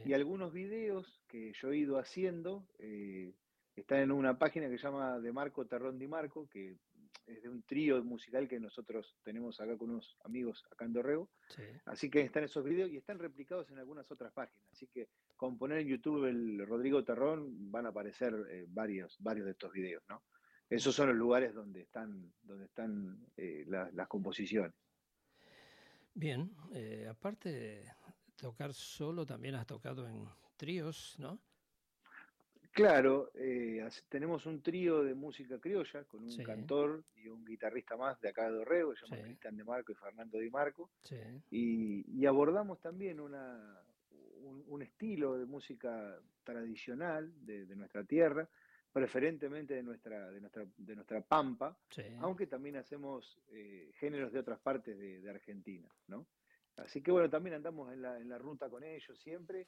Y 0.05 0.13
algunos 0.13 0.53
videos 0.53 1.21
que 1.29 1.53
yo 1.53 1.71
he 1.71 1.79
ido 1.79 1.99
haciendo 1.99 2.67
eh, 2.79 3.35
están 3.75 4.01
en 4.01 4.13
una 4.13 4.39
página 4.39 4.69
que 4.69 4.79
se 4.79 4.85
llama 4.85 5.21
De 5.21 5.33
Marco 5.33 5.67
Terrón 5.67 5.99
Di 5.99 6.07
Marco, 6.07 6.49
que 6.49 6.77
es 7.27 7.43
de 7.43 7.49
un 7.49 7.63
trío 7.63 8.03
musical 8.05 8.49
que 8.49 8.61
nosotros 8.61 9.17
tenemos 9.25 9.61
acá 9.61 9.77
con 9.77 9.91
unos 9.91 10.17
amigos 10.25 10.65
acá 10.71 10.85
en 10.85 10.93
Dorrego. 10.93 11.29
Así 11.85 12.09
que 12.09 12.21
están 12.21 12.45
esos 12.45 12.65
videos 12.65 12.91
y 12.91 12.97
están 12.97 13.19
replicados 13.19 13.69
en 13.71 13.79
algunas 13.79 14.11
otras 14.11 14.33
páginas. 14.33 14.65
Así 14.73 14.87
que 14.87 15.09
con 15.37 15.59
poner 15.59 15.79
en 15.79 15.89
YouTube 15.89 16.27
el 16.27 16.65
Rodrigo 16.67 17.05
Terrón 17.05 17.71
van 17.71 17.87
a 17.87 17.89
aparecer 17.89 18.35
eh, 18.51 18.67
varios, 18.69 19.17
varios 19.19 19.47
de 19.47 19.53
estos 19.53 19.73
videos, 19.73 20.03
¿no? 20.09 20.23
Esos 20.69 20.95
son 20.95 21.09
los 21.09 21.17
lugares 21.17 21.55
donde 21.55 21.83
están, 21.83 22.33
donde 22.43 22.65
están 22.67 23.25
eh, 23.37 23.65
las 23.69 24.09
composiciones. 24.09 24.75
Bien, 26.13 26.51
eh, 26.73 27.07
aparte 27.09 27.85
tocar 28.37 28.73
solo, 28.75 29.27
también 29.27 29.55
has 29.55 29.67
tocado 29.67 30.07
en 30.09 30.27
tríos, 30.57 31.17
¿no? 31.19 31.41
Claro, 32.77 33.31
eh, 33.33 33.89
tenemos 34.11 34.45
un 34.45 34.61
trío 34.61 35.03
de 35.03 35.15
música 35.15 35.59
criolla 35.59 36.05
con 36.05 36.25
un 36.25 36.37
cantor 36.45 37.05
y 37.15 37.27
un 37.27 37.43
guitarrista 37.43 37.97
más 37.97 38.21
de 38.21 38.29
acá 38.29 38.51
de 38.51 38.59
Dorrego, 38.59 38.93
que 38.93 39.01
se 39.01 39.07
llama 39.07 39.23
Cristian 39.23 39.57
de 39.57 39.65
Marco 39.65 39.93
y 39.93 39.95
Fernando 39.95 40.39
Di 40.39 40.51
Marco. 40.51 40.91
Y, 41.51 42.27
abordamos 42.27 42.79
también 42.83 43.19
una, 43.19 43.81
un, 44.69 44.83
estilo 44.83 45.39
de 45.39 45.47
música 45.47 46.21
tradicional 46.45 47.33
de, 47.47 47.65
nuestra 47.77 48.05
tierra, 48.05 48.47
preferentemente 48.93 49.73
de 49.73 49.83
nuestra, 49.83 50.31
de 50.31 50.41
nuestra, 50.43 50.67
de 50.77 50.97
nuestra 50.97 51.23
pampa, 51.23 51.79
aunque 52.21 52.47
también 52.47 52.77
hacemos 52.77 53.41
eh, 53.53 53.91
géneros 53.95 54.33
de 54.33 54.41
otras 54.41 54.59
partes 54.59 54.99
de, 54.99 55.31
Argentina, 55.31 55.89
¿no? 56.09 56.27
Así 56.77 57.03
que 57.03 57.11
bueno, 57.11 57.31
también 57.31 57.57
andamos 57.57 57.93
en 57.93 58.03
la, 58.03 58.19
en 58.21 58.29
la 58.29 58.39
ruta 58.39 58.69
con 58.69 58.85
ellos 58.85 59.19
siempre 59.19 59.67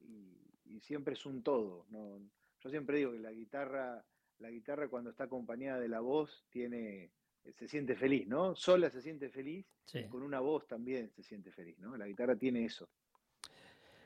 y, 0.00 0.36
y 0.64 0.80
siempre 0.80 1.14
es 1.14 1.24
un 1.26 1.42
todo, 1.42 1.86
¿no? 1.90 2.20
Yo 2.60 2.70
siempre 2.70 2.98
digo 2.98 3.12
que 3.12 3.20
la 3.20 3.32
guitarra, 3.32 4.04
la 4.38 4.50
guitarra 4.50 4.88
cuando 4.88 5.10
está 5.10 5.24
acompañada 5.24 5.80
de 5.80 5.88
la 5.88 6.00
voz 6.00 6.44
tiene, 6.50 7.10
se 7.54 7.66
siente 7.66 7.96
feliz, 7.96 8.26
¿no? 8.28 8.54
Sola 8.54 8.90
se 8.90 9.00
siente 9.00 9.30
feliz, 9.30 9.66
con 10.10 10.22
una 10.22 10.40
voz 10.40 10.66
también 10.66 11.10
se 11.10 11.22
siente 11.22 11.50
feliz, 11.50 11.78
¿no? 11.78 11.96
La 11.96 12.06
guitarra 12.06 12.36
tiene 12.36 12.64
eso. 12.66 12.88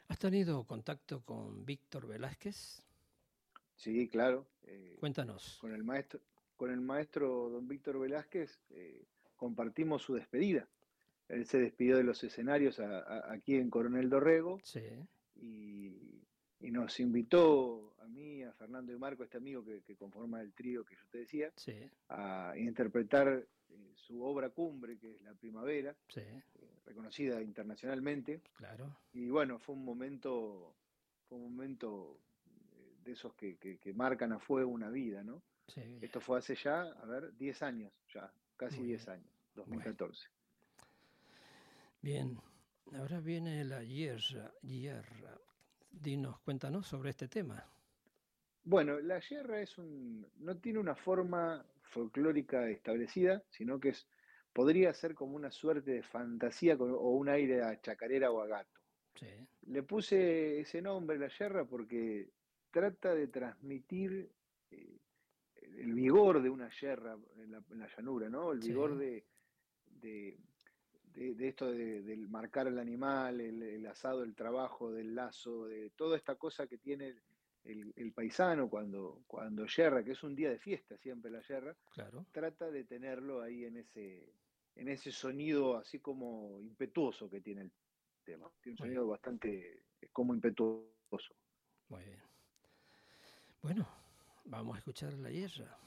¿Has 0.07 0.19
tenido 0.19 0.65
contacto 0.65 1.23
con 1.25 1.65
Víctor 1.65 2.07
Velázquez? 2.07 2.85
Sí, 3.75 4.09
claro. 4.09 4.47
Eh, 4.63 4.97
Cuéntanos. 5.01 5.59
Con 5.61 5.75
el 5.75 5.83
maestro, 5.83 6.21
con 6.57 6.71
el 6.71 6.81
maestro 6.81 7.51
don 7.51 7.67
Víctor 7.67 7.99
Velázquez 7.99 8.61
eh, 8.71 9.05
compartimos 9.37 10.03
su 10.03 10.15
despedida. 10.15 10.69
Él 11.29 11.47
se 11.47 11.59
despidió 11.59 11.97
de 11.97 12.05
los 12.05 12.23
escenarios 12.23 12.81
aquí 12.81 13.57
en 13.57 13.71
Coronel 13.71 14.11
Dorrego. 14.11 14.61
Sí. 14.63 14.83
Y, 15.37 16.23
y 16.61 16.71
nos 16.71 16.99
invitó 16.99 17.95
a 18.05 18.09
mí, 18.09 18.43
a 18.43 18.53
Fernando 18.53 18.93
y 18.93 18.97
Marco, 18.97 19.23
este 19.23 19.37
amigo 19.37 19.65
que, 19.65 19.97
conforma 19.97 20.41
el 20.41 20.53
trío 20.53 20.85
que 20.85 20.95
yo 20.95 21.03
te 21.11 21.19
decía, 21.19 21.53
a 22.09 22.55
interpretar 22.57 23.29
eh, 23.29 23.93
su 23.95 24.23
obra 24.23 24.51
cumbre, 24.51 24.99
que 24.99 25.11
es 25.11 25.23
La 25.23 25.35
Primavera, 25.35 25.95
eh, 26.17 26.43
reconocida 26.85 27.43
internacionalmente. 27.43 28.41
Claro. 28.57 28.97
Y 29.13 29.29
bueno, 29.29 29.59
fue 29.59 29.75
un 29.75 29.85
momento, 29.85 30.75
fue 31.29 31.39
un 31.39 31.55
momento 31.55 32.19
eh, 32.47 32.97
de 33.05 33.13
esos 33.13 33.35
que, 33.35 33.79
marcan 33.95 34.33
a 34.33 34.39
fuego 34.39 34.71
una 34.71 34.91
vida, 34.91 35.23
¿no? 35.23 35.43
Esto 36.03 36.21
fue 36.21 36.39
hace 36.39 36.55
ya, 36.55 36.83
a 36.83 37.07
ver, 37.07 37.35
10 37.37 37.63
años, 37.63 37.93
ya, 38.13 38.31
casi 38.57 38.83
10 38.83 39.09
años, 39.09 39.33
2014. 39.55 40.29
Bien, 42.05 42.39
ahora 42.93 43.19
viene 43.19 43.65
la 43.65 43.83
hierra, 43.83 44.53
hierra 44.61 45.41
Dinos, 45.91 46.39
cuéntanos 46.41 46.87
sobre 46.87 47.09
este 47.09 47.29
tema. 47.29 47.67
Bueno, 48.63 49.01
la 49.01 49.21
yerra 49.21 49.63
es 49.63 49.79
un, 49.79 50.27
no 50.41 50.55
tiene 50.59 50.81
una 50.81 50.95
forma 50.95 51.65
folclórica 51.85 52.69
establecida, 52.69 53.43
sino 53.49 53.81
que 53.81 53.89
es, 53.89 54.07
podría 54.53 54.93
ser 54.93 55.15
como 55.15 55.35
una 55.35 55.51
suerte 55.51 55.93
de 55.93 56.03
fantasía 56.03 56.75
o 56.77 57.11
un 57.17 57.31
aire 57.31 57.63
a 57.63 57.81
chacarera 57.81 58.31
o 58.31 58.43
a 58.43 58.49
gato. 58.49 58.81
Le 59.63 59.83
puse 59.83 60.61
ese 60.61 60.83
nombre, 60.83 61.19
la 61.19 61.29
yerra, 61.29 61.65
porque 61.65 62.29
trata 62.71 63.15
de 63.15 63.29
transmitir 63.29 64.31
eh, 64.71 64.99
el 65.79 65.95
vigor 65.95 66.43
de 66.43 66.51
una 66.51 66.69
yerra 66.69 67.17
en 67.39 67.51
la, 67.51 67.89
llanura, 67.97 68.29
¿no? 68.29 68.53
El 68.53 68.59
vigor 68.59 68.99
de, 68.99 69.25
de, 69.87 70.39
esto 71.15 71.71
de, 71.71 72.03
del 72.03 72.29
marcar 72.29 72.67
al 72.67 72.79
animal, 72.79 73.41
el, 73.41 73.87
asado, 73.87 74.23
el 74.23 74.35
trabajo, 74.35 74.93
del 74.93 75.15
lazo, 75.15 75.67
de 75.67 75.91
toda 75.91 76.17
esta 76.17 76.35
cosa 76.37 76.67
que 76.67 76.79
tiene 76.79 77.15
el, 77.65 78.13
paisano 78.13 78.69
cuando, 78.69 79.23
cuando 79.27 79.67
yerra, 79.67 80.05
que 80.05 80.13
es 80.13 80.23
un 80.23 80.35
día 80.35 80.51
de 80.51 80.59
fiesta 80.59 80.97
siempre 80.99 81.31
la 81.31 81.41
yerra, 81.43 81.75
claro. 81.93 82.27
trata 82.33 82.71
de 82.71 82.85
tenerlo 82.85 83.43
ahí 83.43 83.65
en 83.65 83.79
ese, 83.79 84.33
en 84.77 84.89
ese 84.89 85.13
sonido 85.13 85.77
así 85.77 86.01
como 86.01 86.61
impetuoso 86.61 87.31
que 87.31 87.41
tiene 87.41 87.63
el 87.63 87.73
tema. 88.25 88.51
Tiene 88.61 88.75
un 88.75 88.79
sonido 88.79 89.07
bastante 89.07 89.85
como 90.13 90.35
impetuoso. 90.35 91.35
Muy 91.89 92.03
bien. 92.03 92.23
Bueno, 93.63 93.89
vamos 94.45 94.75
a 94.75 94.79
escuchar 94.79 95.15
la 95.15 95.31
yerra. 95.31 95.79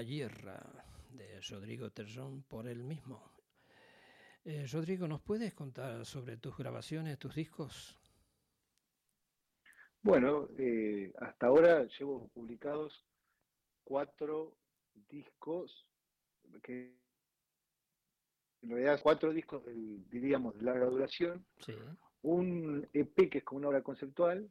La 0.00 0.06
Guerra 0.06 0.58
de 1.10 1.38
Rodrigo 1.42 1.90
Terrón 1.90 2.42
por 2.44 2.66
él 2.66 2.82
mismo. 2.82 3.34
Eh, 4.46 4.66
Rodrigo, 4.72 5.06
¿nos 5.06 5.20
puedes 5.20 5.52
contar 5.52 6.06
sobre 6.06 6.38
tus 6.38 6.56
grabaciones, 6.56 7.18
tus 7.18 7.34
discos? 7.34 8.00
Bueno, 10.00 10.48
eh, 10.56 11.12
hasta 11.18 11.48
ahora 11.48 11.86
llevo 11.98 12.28
publicados 12.28 13.04
cuatro 13.84 14.56
discos, 15.10 15.86
que 16.62 16.96
en 18.62 18.70
realidad 18.70 19.00
cuatro 19.02 19.34
discos, 19.34 19.62
diríamos, 19.66 20.56
de 20.56 20.62
larga 20.62 20.86
duración, 20.86 21.44
un 22.22 22.88
EP 22.94 23.28
que 23.28 23.38
es 23.38 23.44
como 23.44 23.58
una 23.58 23.68
obra 23.68 23.82
conceptual, 23.82 24.48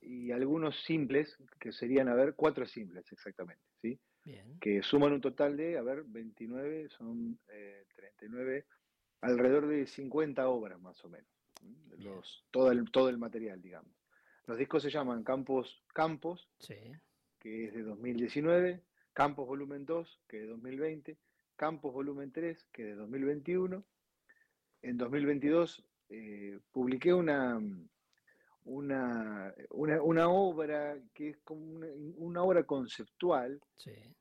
y 0.00 0.30
algunos 0.30 0.80
simples, 0.84 1.36
que 1.58 1.72
serían, 1.72 2.08
a 2.08 2.14
ver, 2.14 2.36
cuatro 2.36 2.64
simples 2.64 3.10
exactamente, 3.10 3.64
¿sí? 3.82 3.98
Que 4.60 4.82
suman 4.82 5.12
un 5.12 5.20
total 5.20 5.56
de, 5.56 5.78
a 5.78 5.82
ver, 5.82 6.04
29, 6.04 6.88
son 6.90 7.38
39, 7.96 8.58
eh, 8.58 8.64
alrededor 9.20 9.66
de 9.66 9.86
50 9.86 10.48
obras 10.48 10.80
más 10.80 11.02
o 11.04 11.08
menos, 11.08 11.28
los, 11.98 12.44
todo, 12.50 12.70
el, 12.70 12.90
todo 12.90 13.08
el 13.08 13.18
material, 13.18 13.60
digamos. 13.62 13.92
Los 14.46 14.58
discos 14.58 14.82
se 14.82 14.90
llaman 14.90 15.24
Campos, 15.24 15.82
Campos, 15.92 16.48
que 17.38 17.66
es 17.66 17.74
de 17.74 17.82
2019, 17.82 18.82
Campos 19.12 19.46
Volumen 19.46 19.84
2, 19.84 20.20
que 20.26 20.38
es 20.38 20.42
de 20.44 20.48
2020, 20.48 21.16
Campos 21.56 21.92
Volumen 21.92 22.32
3, 22.32 22.66
que 22.72 22.82
es 22.82 22.88
de 22.88 22.94
2021. 22.94 23.84
En 24.82 24.96
2022 24.96 25.84
eh, 26.10 26.58
publiqué 26.72 27.12
una, 27.12 27.60
una, 28.68 29.54
una, 29.70 30.28
obra 30.28 30.98
que 31.14 31.30
es 31.30 31.38
como 31.38 31.80
una, 32.16 32.42
obra 32.42 32.64
conceptual, 32.64 33.60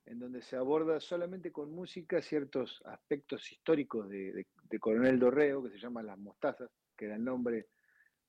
en 0.05 0.19
donde 0.19 0.41
se 0.41 0.55
aborda 0.55 0.99
solamente 0.99 1.51
con 1.51 1.71
música 1.71 2.21
ciertos 2.21 2.81
aspectos 2.85 3.51
históricos 3.51 4.09
de, 4.09 4.45
Coronel 4.79 5.19
Dorreo, 5.19 5.63
que 5.63 5.71
se 5.71 5.79
llama 5.79 6.01
Las 6.01 6.17
Mostazas, 6.17 6.69
que 6.95 7.05
era 7.05 7.15
el 7.15 7.23
nombre 7.23 7.67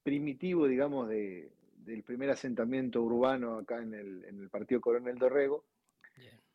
primitivo, 0.03 0.67
digamos, 0.67 1.09
de, 1.09 1.53
del 1.77 2.03
primer 2.03 2.31
asentamiento 2.31 3.01
urbano 3.03 3.59
acá 3.59 3.81
en 3.81 3.95
el, 3.95 4.25
en 4.25 4.41
el 4.41 4.51
partido 4.51 4.81
Coronel 4.81 5.19
Dorrego. 5.19 5.65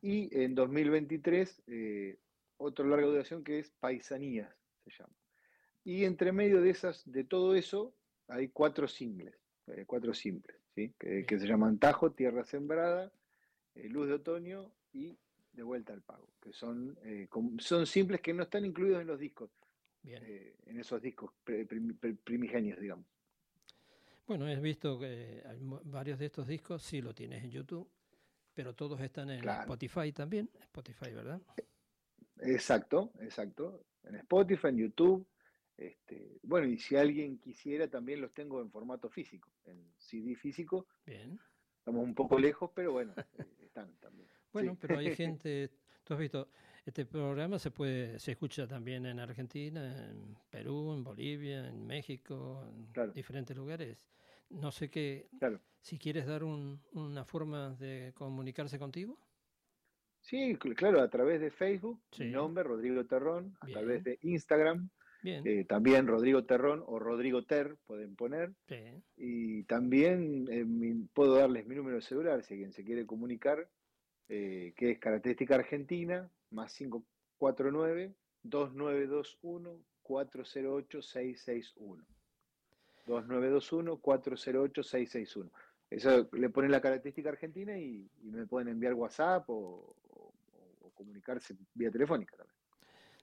Y 0.01 0.37
en 0.37 0.53
2023, 0.53 1.63
eh, 1.67 2.17
otro 2.57 2.85
larga 2.85 3.07
duración 3.07 3.43
que 3.43 3.59
es 3.59 3.71
Paisanías, 3.79 4.53
se 4.83 4.91
llama. 4.91 5.13
Y 5.85 6.03
entre 6.03 6.33
medio 6.33 6.61
de 6.61 6.69
esas, 6.69 7.09
de 7.09 7.23
todo 7.23 7.55
eso, 7.55 7.93
hay 8.27 8.49
cuatro 8.49 8.87
singles, 8.87 9.35
eh, 9.67 9.85
cuatro 9.85 10.13
simples, 10.13 10.57
¿sí? 10.75 10.93
que, 10.97 11.25
se 11.27 11.47
llaman 11.47 11.79
Tajo, 11.79 12.11
Tierra 12.11 12.43
Sembrada, 12.43 13.11
eh, 13.75 13.89
Luz 13.89 14.07
de 14.07 14.13
Otoño 14.13 14.71
y 14.91 15.17
De 15.53 15.63
Vuelta 15.63 15.93
al 15.93 16.01
Pago, 16.01 16.27
que 16.41 16.53
son, 16.53 16.97
son 17.59 17.85
simples 17.85 18.21
que 18.21 18.33
no 18.33 18.43
están 18.43 18.65
incluidos 18.65 19.01
en 19.01 19.07
los 19.07 19.19
discos, 19.19 19.49
en 20.03 20.79
esos 20.79 21.01
discos 21.01 21.31
primigenios, 22.23 22.79
digamos. 22.79 23.05
Bueno, 24.27 24.47
he 24.47 24.55
visto 24.59 24.99
que 24.99 25.43
varios 25.85 26.17
de 26.19 26.25
estos 26.27 26.47
discos 26.47 26.81
sí 26.81 27.01
lo 27.01 27.13
tienes 27.13 27.43
en 27.43 27.51
YouTube, 27.51 27.89
pero 28.53 28.73
todos 28.73 28.99
están 29.01 29.29
en 29.29 29.47
Spotify 29.47 30.11
también. 30.11 30.49
Spotify, 30.61 31.11
¿verdad? 31.11 31.41
Exacto, 32.39 33.11
exacto. 33.19 33.85
En 34.03 34.15
Spotify, 34.15 34.67
en 34.67 34.77
YouTube. 34.77 35.27
Este, 35.77 36.39
bueno, 36.43 36.67
y 36.67 36.77
si 36.77 36.95
alguien 36.95 37.39
quisiera, 37.39 37.87
también 37.87 38.21
los 38.21 38.33
tengo 38.33 38.61
en 38.61 38.69
formato 38.69 39.09
físico, 39.09 39.51
en 39.65 39.93
CD 39.97 40.35
físico. 40.35 40.87
Bien. 41.05 41.39
Estamos 41.79 42.03
un 42.03 42.13
poco 42.13 42.39
lejos, 42.39 42.71
pero 42.73 42.93
bueno, 42.93 43.13
eh, 43.17 43.45
están 43.59 43.95
también. 43.99 44.29
Bueno, 44.53 44.77
pero 44.79 44.99
hay 44.99 45.15
gente, 45.15 45.71
tú 46.03 46.13
has 46.13 46.19
visto, 46.19 46.47
este 46.85 47.05
programa 47.05 47.57
se 47.57 47.71
puede, 47.71 48.19
se 48.19 48.33
escucha 48.33 48.67
también 48.67 49.07
en 49.07 49.19
Argentina, 49.19 50.09
en 50.11 50.37
Perú, 50.51 50.93
en 50.93 51.03
Bolivia, 51.03 51.67
en 51.67 51.87
México, 51.87 52.63
en 52.67 53.13
diferentes 53.13 53.57
lugares. 53.57 54.05
No 54.49 54.71
sé 54.71 54.91
qué, 54.91 55.27
si 55.81 55.97
quieres 55.97 56.27
dar 56.27 56.43
una 56.43 57.25
forma 57.25 57.71
de 57.71 58.11
comunicarse 58.13 58.77
contigo. 58.77 59.17
Sí, 60.21 60.55
claro, 60.55 61.01
a 61.01 61.09
través 61.09 61.41
de 61.41 61.49
Facebook, 61.51 62.01
mi 62.19 62.29
nombre, 62.29 62.63
Rodrigo 62.63 63.05
Terrón, 63.05 63.57
a 63.59 63.67
través 63.67 64.03
de 64.03 64.19
Instagram, 64.21 64.89
eh, 65.23 65.65
también 65.65 66.07
Rodrigo 66.07 66.43
Terrón 66.43 66.83
o 66.85 66.99
Rodrigo 66.99 67.43
Ter 67.43 67.77
pueden 67.85 68.15
poner. 68.15 68.53
Y 69.15 69.63
también 69.63 70.47
eh, 70.49 70.65
puedo 71.13 71.35
darles 71.35 71.65
mi 71.65 71.75
número 71.75 71.97
de 71.97 72.01
celular 72.01 72.43
si 72.43 72.55
alguien 72.55 72.73
se 72.73 72.83
quiere 72.83 73.05
comunicar, 73.05 73.67
eh, 74.29 74.73
que 74.75 74.91
es 74.91 74.99
característica 74.99 75.55
argentina, 75.55 76.29
más 76.51 76.73
549 76.75 78.13
2921 78.43 79.79
408 80.01 81.01
661. 81.01 82.03
2921 83.05 83.97
408 83.97 84.83
661. 84.83 85.51
Eso 85.89 86.27
le 86.33 86.49
ponen 86.49 86.71
la 86.71 86.81
característica 86.81 87.29
argentina 87.29 87.77
y, 87.77 88.09
me 88.23 88.47
pueden 88.47 88.69
enviar 88.69 88.93
WhatsApp 88.93 89.45
o, 89.47 89.95
comunicarse 90.95 91.55
vía 91.73 91.89
telefónica 91.89 92.37
también. 92.37 92.62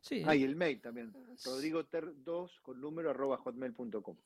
Sí. 0.00 0.22
Ah, 0.26 0.34
y 0.34 0.44
el 0.44 0.56
mail 0.56 0.80
también, 0.80 1.12
rodrigoter2 1.12 2.60
con 2.62 2.80
número 2.80 3.10
arroba 3.10 3.36
hotmail.com. 3.36 4.16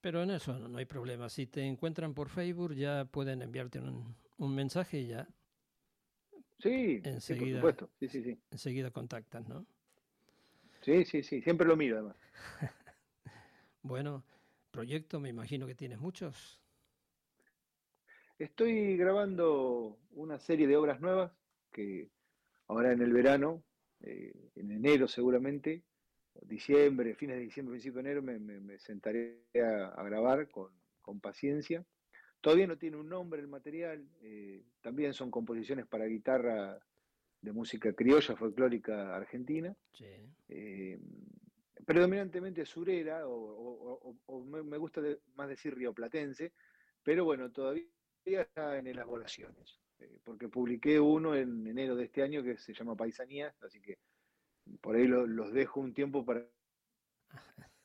Pero 0.00 0.22
en 0.22 0.30
eso 0.30 0.58
no, 0.58 0.78
hay 0.78 0.84
problema. 0.84 1.28
Si 1.28 1.46
te 1.46 1.62
encuentran 1.62 2.14
por 2.14 2.28
Facebook 2.28 2.74
ya 2.74 3.04
pueden 3.04 3.42
enviarte 3.42 3.80
un, 3.80 4.14
un 4.36 4.54
mensaje 4.54 5.00
y 5.00 5.08
ya 5.08 5.28
Sí, 6.60 7.00
enseguida, 7.04 7.60
por 7.60 7.70
supuesto. 7.72 7.90
Sí, 8.00 8.08
sí, 8.08 8.22
sí. 8.22 8.38
Enseguida 8.50 8.90
contactan, 8.90 9.46
¿no? 9.48 9.66
Sí, 10.82 11.04
sí, 11.04 11.22
sí. 11.22 11.40
Siempre 11.40 11.66
lo 11.66 11.76
miro, 11.76 11.98
además. 11.98 12.16
bueno, 13.82 14.24
proyecto, 14.70 15.20
me 15.20 15.28
imagino 15.28 15.66
que 15.66 15.74
tienes 15.74 15.98
muchos. 15.98 16.60
Estoy 18.38 18.96
grabando 18.96 19.98
una 20.12 20.38
serie 20.38 20.66
de 20.66 20.76
obras 20.76 21.00
nuevas 21.00 21.32
que 21.72 22.08
ahora 22.66 22.92
en 22.92 23.02
el 23.02 23.12
verano, 23.12 23.62
eh, 24.02 24.50
en 24.54 24.70
enero 24.70 25.08
seguramente, 25.08 25.82
diciembre, 26.42 27.14
fines 27.14 27.36
de 27.36 27.42
diciembre, 27.42 27.72
principio 27.72 28.02
de 28.02 28.10
enero, 28.10 28.22
me, 28.22 28.78
sentaré 28.78 29.44
a, 29.54 30.02
grabar 30.04 30.48
con, 30.48 30.70
con 31.02 31.20
paciencia. 31.20 31.84
Todavía 32.40 32.66
no 32.66 32.78
tiene 32.78 32.96
un 32.96 33.08
nombre 33.08 33.40
el 33.40 33.48
material, 33.48 34.06
eh, 34.22 34.62
también 34.80 35.12
son 35.12 35.30
composiciones 35.30 35.86
para 35.86 36.06
guitarra 36.06 36.78
de 37.40 37.52
música 37.52 37.92
criolla, 37.92 38.36
folclórica 38.36 39.14
argentina, 39.14 39.74
eh, 40.48 40.98
predominantemente 41.84 42.64
surera, 42.64 43.22
o, 43.26 44.16
me 44.44 44.78
gusta 44.78 45.00
más 45.34 45.48
decir 45.48 45.74
rioplatense, 45.74 46.52
pero 47.02 47.24
bueno, 47.24 47.50
todavía 47.50 47.84
está 48.24 48.78
en 48.78 48.86
elaboraciones, 48.86 49.80
eh, 50.00 50.18
porque 50.24 50.48
publiqué 50.48 51.00
uno 51.00 51.34
en 51.34 51.66
enero 51.66 51.96
de 51.96 52.04
este 52.04 52.22
año 52.22 52.42
que 52.42 52.56
se 52.58 52.74
llama 52.74 52.96
Paisanías, 52.96 53.54
así 53.62 53.80
que 53.80 53.98
por 54.80 54.96
ahí 54.96 55.06
los 55.06 55.52
dejo 55.52 55.80
un 55.80 55.94
tiempo 55.94 56.24
para 56.24 56.46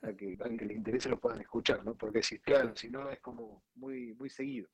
para 0.04 0.17
que 0.17 0.38
alguien 0.41 0.58
que 0.58 0.65
les 0.65 0.78
interese 0.78 1.08
lo 1.08 1.17
puedan 1.17 1.39
escuchar, 1.39 1.84
¿no? 1.86 1.95
Porque 1.95 2.21
si, 2.21 2.38
claro, 2.39 2.76
si 2.76 2.89
no 2.89 3.10
es 3.10 3.21
como 3.21 3.63
muy, 3.76 4.13
muy 4.15 4.30
seguido. 4.30 4.67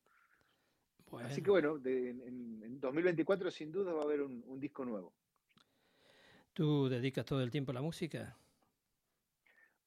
Así 1.24 1.44
que 1.44 1.52
bueno, 1.52 1.80
en, 1.86 2.80
2024 2.80 3.52
sin 3.52 3.72
duda 3.72 3.94
va 3.94 4.02
a 4.02 4.06
haber 4.06 4.22
un, 4.22 4.60
disco 4.60 4.84
nuevo. 4.86 5.14
¿Tú 6.54 6.90
dedicas 6.90 7.26
todo 7.26 7.44
el 7.44 7.52
tiempo 7.52 7.72
a 7.72 7.76
la 7.76 7.82
música? 7.82 8.38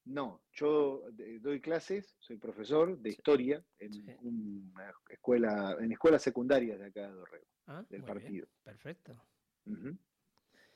No, 0.05 0.41
yo 0.51 1.03
doy 1.39 1.61
clases, 1.61 2.15
soy 2.19 2.37
profesor 2.37 2.97
de 2.97 3.09
historia 3.09 3.63
en 3.79 4.17
una 4.21 4.93
escuela, 5.09 5.77
en 5.79 5.91
escuelas 5.91 6.21
secundarias 6.21 6.77
de 6.79 6.87
acá 6.87 7.07
de 7.07 7.13
Dorrego, 7.13 7.47
ah, 7.67 7.85
del 7.89 8.03
partido. 8.03 8.47
perfecto. 8.63 9.15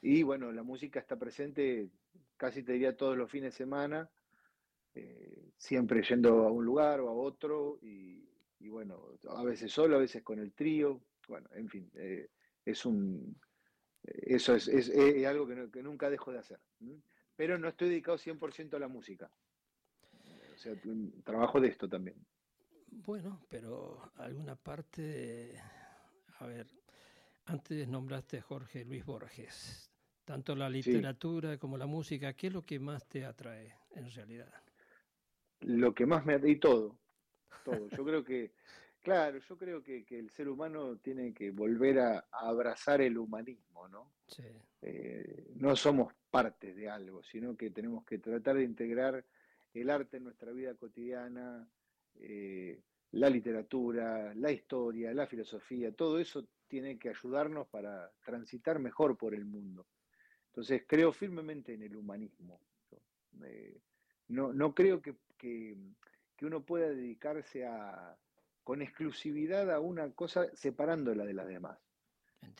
Y 0.02 0.24
bueno, 0.24 0.52
la 0.52 0.64
música 0.64 1.00
está 1.00 1.18
presente 1.18 1.90
casi 2.38 2.64
te 2.64 2.74
diría 2.74 2.96
todos 2.96 3.18
los 3.18 3.30
fines 3.30 3.54
de 3.54 3.58
semana, 3.58 4.10
eh, 4.94 5.52
siempre 5.58 6.04
yendo 6.04 6.48
a 6.48 6.52
un 6.52 6.64
lugar 6.64 7.02
o 7.02 7.10
a 7.10 7.14
otro, 7.14 7.80
y, 7.82 8.24
bueno, 8.70 9.18
a 9.30 9.44
veces 9.44 9.72
solo, 9.72 9.98
a 9.98 10.00
veces 10.00 10.24
con 10.24 10.40
el 10.40 10.54
trío, 10.54 11.02
bueno, 11.28 11.50
en 11.54 11.68
fin, 11.68 11.92
eh, 11.96 12.30
es 12.64 12.86
un, 12.86 13.36
eso 14.04 14.56
es, 14.56 14.90
algo 15.26 15.48
que, 15.72 15.84
nunca 15.84 16.10
dejo 16.10 16.32
de 16.32 16.40
hacer. 16.40 16.60
Pero 17.38 17.58
no 17.58 17.70
estoy 17.70 17.90
dedicado 17.90 18.18
100% 18.18 18.76
a 18.76 18.80
la 18.80 18.90
música. 18.90 19.32
O 20.54 20.58
sea, 20.58 20.74
trabajo 21.24 21.62
de 21.62 21.70
esto 21.70 21.88
también. 21.88 22.18
Bueno, 22.88 23.40
pero 23.48 24.12
alguna 24.16 24.56
parte, 24.56 25.58
a 26.40 26.48
ver, 26.48 26.68
antes 27.46 27.88
nombraste 27.88 28.40
a 28.40 28.42
Jorge 28.42 28.84
Luis 28.84 29.06
Borges. 29.06 29.90
Tanto 30.26 30.56
la 30.56 30.70
literatura 30.70 31.58
como 31.58 31.78
la 31.78 31.86
música, 31.86 32.34
¿qué 32.34 32.48
es 32.48 32.54
lo 32.54 32.64
que 32.64 32.80
más 32.80 33.08
te 33.08 33.24
atrae 33.24 33.74
en 33.92 34.12
realidad? 34.12 34.52
Lo 35.62 35.94
que 35.94 36.06
más 36.06 36.26
me 36.26 36.34
atrae, 36.34 36.52
y 36.52 36.60
todo, 36.60 37.00
todo. 37.64 37.88
Yo 37.90 38.04
creo 38.04 38.24
que, 38.26 38.52
Claro, 39.08 39.40
yo 39.40 39.58
creo 39.58 39.82
que, 39.82 40.06
el 40.10 40.30
ser 40.32 40.50
humano 40.50 40.98
tiene 40.98 41.34
que 41.34 41.52
volver 41.52 42.00
a, 42.00 42.28
abrazar 42.30 43.00
el 43.00 43.18
humanismo, 43.18 43.88
¿no? 43.88 44.12
Eh, 44.82 45.54
no 45.56 45.78
somos 45.78 46.14
parte 46.38 46.72
de 46.76 46.88
algo, 46.88 47.24
sino 47.24 47.58
que 47.58 47.72
tenemos 47.72 48.06
que 48.06 48.20
tratar 48.20 48.58
de 48.58 48.64
integrar 48.64 49.26
el 49.74 49.90
arte 49.90 50.18
en 50.18 50.26
nuestra 50.26 50.52
vida 50.52 50.76
cotidiana, 50.76 51.68
eh, 52.20 52.80
la 53.14 53.28
literatura, 53.28 54.36
la 54.36 54.52
historia, 54.52 55.16
la 55.16 55.26
filosofía, 55.26 55.92
todo 55.94 56.20
eso 56.20 56.48
tiene 56.68 57.00
que 57.00 57.10
ayudarnos 57.10 57.68
para 57.70 58.12
transitar 58.24 58.78
mejor 58.78 59.18
por 59.18 59.34
el 59.34 59.46
mundo. 59.46 59.88
Entonces 60.50 60.84
creo 60.88 61.12
firmemente 61.12 61.74
en 61.74 61.82
el 61.82 61.96
humanismo. 61.96 62.62
Eh, 63.44 63.82
no, 64.28 64.54
no, 64.54 64.76
creo 64.76 65.02
que, 65.02 65.16
que, 65.40 65.76
uno 66.44 66.64
pueda 66.64 66.90
dedicarse 66.90 67.66
a, 67.66 68.16
con 68.64 68.84
exclusividad 68.84 69.72
a 69.72 69.80
una 69.80 70.12
cosa 70.12 70.56
separándola 70.56 71.26
de 71.26 71.34
las 71.34 71.48
demás. 71.48 71.80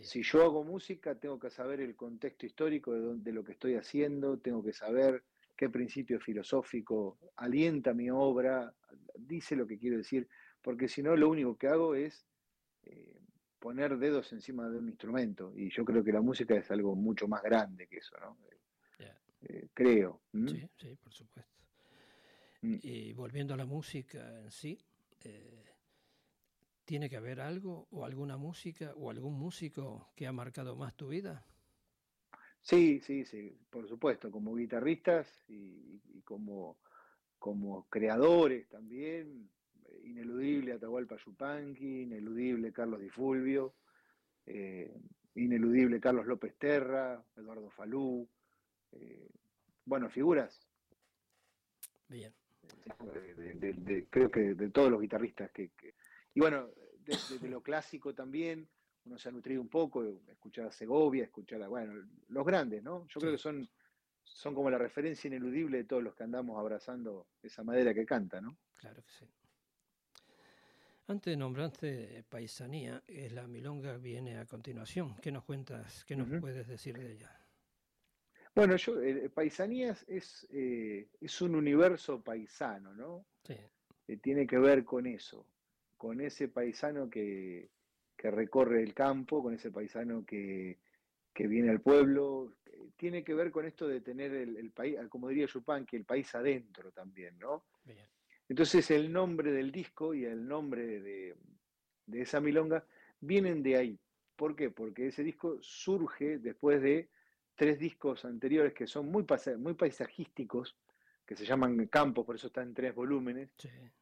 Si 0.02 0.22
yo 0.24 0.44
hago 0.44 0.64
música, 0.64 1.16
tengo 1.16 1.40
que 1.40 1.50
saber 1.50 1.82
el 1.82 1.96
contexto 1.96 2.46
histórico 2.46 2.94
de, 2.94 3.16
de, 3.18 3.32
lo 3.32 3.44
que 3.44 3.54
estoy 3.54 3.76
haciendo, 3.76 4.38
tengo 4.38 4.64
que 4.64 4.74
saber 4.74 5.24
qué 5.56 5.70
principio 5.70 6.20
filosófico 6.20 7.18
alienta 7.36 7.94
mi 7.94 8.10
obra, 8.10 8.74
dice 9.16 9.56
lo 9.56 9.66
que 9.66 9.78
quiero 9.78 9.98
decir, 9.98 10.28
porque 10.62 10.88
si 10.88 11.02
no, 11.02 11.16
lo 11.16 11.30
único 11.30 11.58
que 11.58 11.68
hago 11.68 11.96
es 11.96 12.26
eh, 12.84 13.20
poner 13.60 13.98
dedos 13.98 14.32
encima 14.34 14.70
de 14.70 14.78
un 14.78 14.88
instrumento, 14.88 15.52
y 15.56 15.70
yo 15.70 15.84
creo 15.84 16.04
que 16.04 16.12
la 16.12 16.22
música 16.22 16.56
es 16.56 16.70
algo 16.72 16.96
mucho 16.96 17.28
más 17.28 17.42
grande 17.42 17.88
que 17.88 17.98
eso, 17.98 18.16
¿no? 18.20 18.38
Eh, 19.42 19.70
creo. 19.72 20.24
Sí, 20.34 20.68
sí, 20.78 20.96
por 20.96 21.14
supuesto. 21.14 21.64
Mm. 22.62 22.78
Y 22.82 23.14
volviendo 23.14 23.54
a 23.54 23.58
la 23.58 23.66
música 23.66 24.42
en 24.42 24.52
sí, 24.52 24.78
eh, 25.24 25.67
¿tiene 26.88 27.10
que 27.10 27.18
haber 27.18 27.42
algo 27.42 27.86
o 27.92 28.06
alguna 28.06 28.38
música 28.38 28.94
o 28.96 29.12
algún 29.12 29.38
músico 29.38 30.10
que 30.16 30.26
ha 30.26 30.32
marcado 30.32 30.78
más 30.78 30.96
tu 30.96 31.10
vida? 31.10 31.46
Sí, 32.62 33.02
sí, 33.02 33.26
sí, 33.26 33.60
por 33.70 33.90
supuesto, 33.90 34.32
como 34.32 34.56
guitarristas 34.56 35.28
y, 35.50 36.22
como, 36.24 36.78
como 37.38 37.88
creadores 37.90 38.70
también, 38.70 39.50
ineludible 40.04 40.74
Atahualpa 40.74 41.18
Yupanqui, 41.18 42.04
ineludible 42.04 42.72
Carlos 42.72 43.02
Di 43.02 43.10
Fulvio, 43.10 43.76
eh, 44.46 44.98
ineludible 45.36 46.00
Carlos 46.00 46.26
López 46.26 46.56
Terra, 46.58 47.22
Eduardo 47.36 47.70
Falú, 47.70 48.28
eh, 48.94 49.28
bueno, 49.84 50.10
figuras. 50.10 50.66
Bien. 52.08 52.34
creo 54.10 54.32
que 54.32 54.56
de 54.56 54.70
todos 54.70 54.90
los 54.90 55.02
guitarristas 55.02 55.52
que... 55.52 55.72
y 56.38 56.40
bueno, 56.40 56.70
de, 57.04 57.50
lo 57.50 57.64
clásico 57.64 58.14
también, 58.14 58.70
uno 59.06 59.18
se 59.18 59.28
ha 59.28 59.32
nutrido 59.32 59.60
un 59.60 59.70
poco, 59.70 60.04
escuchar 60.28 60.68
a 60.68 60.72
Segovia, 60.72 61.24
escuchar 61.24 61.64
a, 61.64 61.68
bueno, 61.68 62.08
los 62.28 62.46
grandes, 62.46 62.84
¿no? 62.84 63.08
Yo 63.08 63.20
creo 63.20 63.32
que 63.32 63.40
son, 63.40 63.68
son 64.24 64.54
como 64.54 64.70
la 64.70 64.78
referencia 64.78 65.30
ineludible 65.30 65.80
de 65.80 65.84
todos 65.86 66.04
los 66.04 66.14
que 66.14 66.22
andamos 66.22 66.60
abrazando 66.60 67.26
esa 67.42 67.64
madera 67.64 67.92
que 67.92 68.06
canta, 68.06 68.40
¿no? 68.40 68.56
Claro 68.76 69.02
que 69.02 69.10
sí. 69.10 69.26
Antes 71.08 71.36
nombraste 71.36 72.24
Paisanía, 72.30 73.02
es 73.08 73.32
la 73.32 73.48
milonga 73.48 73.98
viene 73.98 74.38
a 74.38 74.46
continuación. 74.46 75.16
¿Qué 75.16 75.32
nos 75.32 75.44
cuentas, 75.44 76.06
qué 76.06 76.16
nos 76.16 76.30
puedes 76.40 76.68
decir 76.68 77.00
de 77.00 77.14
ella? 77.14 77.36
Bueno, 78.54 78.76
yo, 78.76 79.02
eh, 79.02 79.28
Paisanías 79.32 80.06
es, 80.08 80.48
eh, 80.52 81.10
es 81.20 81.42
un 81.42 81.56
universo 81.56 82.22
paisano, 82.22 82.94
¿no? 82.94 83.26
Sí. 83.44 83.58
Eh, 84.08 84.18
tiene 84.18 84.46
que 84.46 84.60
ver 84.60 84.86
con 84.86 85.08
eso, 85.08 85.48
con 85.98 86.22
ese 86.22 86.48
paisano 86.48 87.10
que, 87.10 87.70
que 88.18 88.32
recorre 88.32 88.82
el 88.82 88.94
campo, 88.94 89.44
con 89.44 89.54
ese 89.54 89.72
paisano 89.72 90.26
que, 90.26 90.80
viene 91.36 91.70
al 91.70 91.82
pueblo. 91.82 92.56
Tiene 92.98 93.24
que 93.24 93.36
ver 93.36 93.52
con 93.52 93.66
esto 93.66 93.88
de 93.88 94.02
tener 94.02 94.34
el, 94.34 94.72
país, 94.72 94.98
como 95.10 95.30
diría 95.30 95.48
Chupin, 95.48 95.86
que 95.86 95.96
el 95.96 96.04
país 96.04 96.34
adentro 96.34 96.92
también, 96.92 97.38
¿no? 97.38 97.66
Entonces 98.50 98.90
el 98.92 99.12
nombre 99.12 99.52
del 99.52 99.72
disco 99.72 100.14
y 100.16 100.26
el 100.26 100.48
nombre 100.48 101.00
de, 101.00 101.36
esa 102.14 102.40
milonga 102.40 102.84
vienen 103.20 103.62
de 103.62 103.76
ahí. 103.76 104.00
¿Por 104.36 104.56
qué? 104.56 104.72
Porque 104.72 105.08
ese 105.08 105.24
disco 105.24 105.58
surge 105.62 106.40
después 106.40 106.82
de 106.82 107.10
tres 107.56 107.78
discos 107.78 108.26
anteriores 108.26 108.74
que 108.74 108.88
son 108.88 109.12
muy, 109.12 109.26
muy 109.58 109.74
paisajísticos, 109.74 110.76
que 111.28 111.36
se 111.36 111.46
llaman 111.46 111.88
Campos, 111.88 112.26
por 112.26 112.38
eso 112.38 112.48
están 112.48 112.70
en 112.70 112.74
tres 112.74 112.96
volúmenes, 112.96 113.50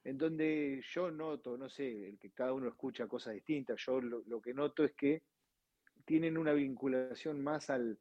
en 0.04 0.16
donde 0.16 0.80
yo 0.94 1.10
noto, 1.10 1.58
no 1.58 1.68
sé, 1.68 2.10
el 2.10 2.20
que 2.20 2.30
cada 2.30 2.54
uno 2.54 2.68
escucha 2.68 3.08
cosas 3.08 3.34
distintas, 3.34 3.82
yo 3.84 4.00
lo, 4.00 4.40
que 4.40 4.54
noto 4.54 4.84
es 4.84 4.94
que 4.94 5.24
tienen 6.06 6.38
una 6.38 6.54
vinculación 6.54 7.42
más 7.42 7.72
al, 7.72 7.98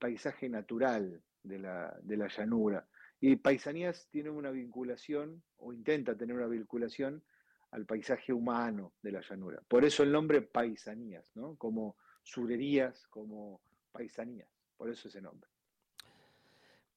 paisaje 0.00 0.48
natural 0.48 1.22
de 1.44 1.58
la, 1.60 1.96
de 2.02 2.16
la, 2.16 2.26
llanura. 2.26 2.84
Y 3.20 3.36
Paisanías 3.36 4.08
tiene 4.10 4.30
una 4.30 4.50
vinculación, 4.50 5.44
o 5.58 5.72
intenta 5.72 6.16
tener 6.16 6.34
una 6.34 6.48
vinculación, 6.48 7.22
al 7.70 7.86
paisaje 7.86 8.32
humano 8.32 8.94
de 9.02 9.12
la 9.12 9.20
llanura. 9.20 9.62
Por 9.68 9.84
eso 9.84 10.02
el 10.02 10.10
nombre 10.10 10.42
Paisanías, 10.42 11.30
¿no? 11.36 11.54
Como 11.56 11.96
surerías, 12.24 13.06
como 13.06 13.60
paisanías, 13.92 14.48
por 14.76 14.90
eso 14.90 15.06
ese 15.08 15.20
nombre. 15.20 15.48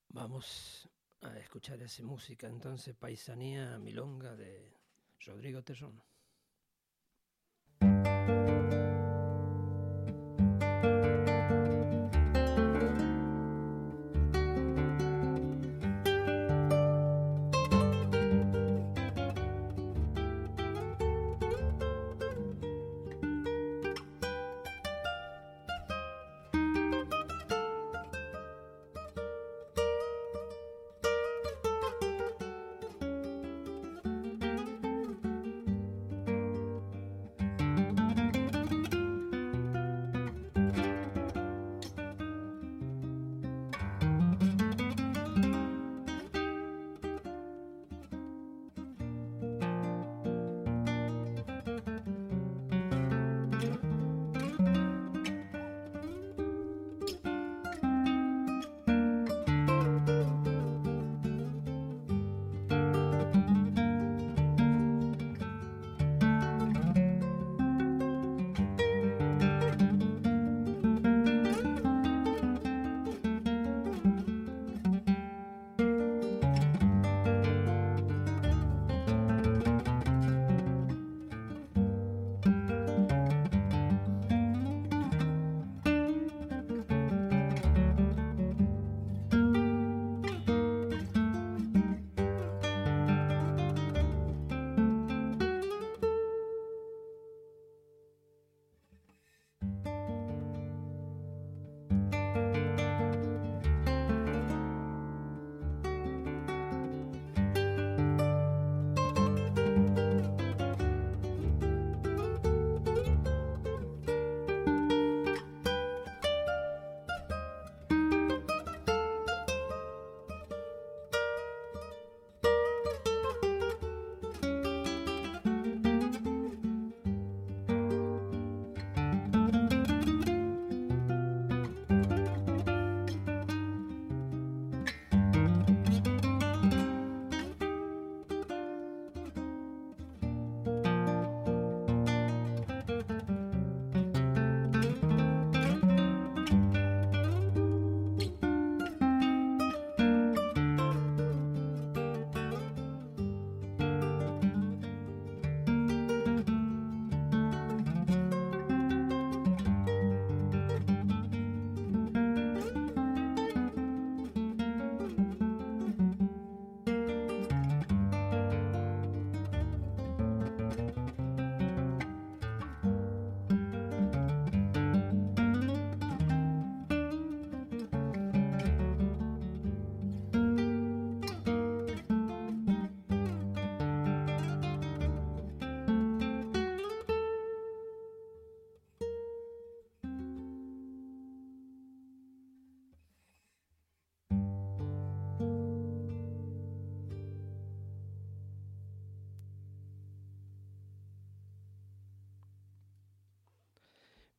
Vamos 0.10 0.90
a 1.22 1.38
escuchar 1.40 1.82
esa 1.82 2.04
música, 2.04 2.48
entonces 2.48 2.96
Paisanía 2.96 3.80
Milonga 3.80 4.36
de 4.36 4.74
Rodrigo 5.26 5.64
Terrón. 5.64 6.02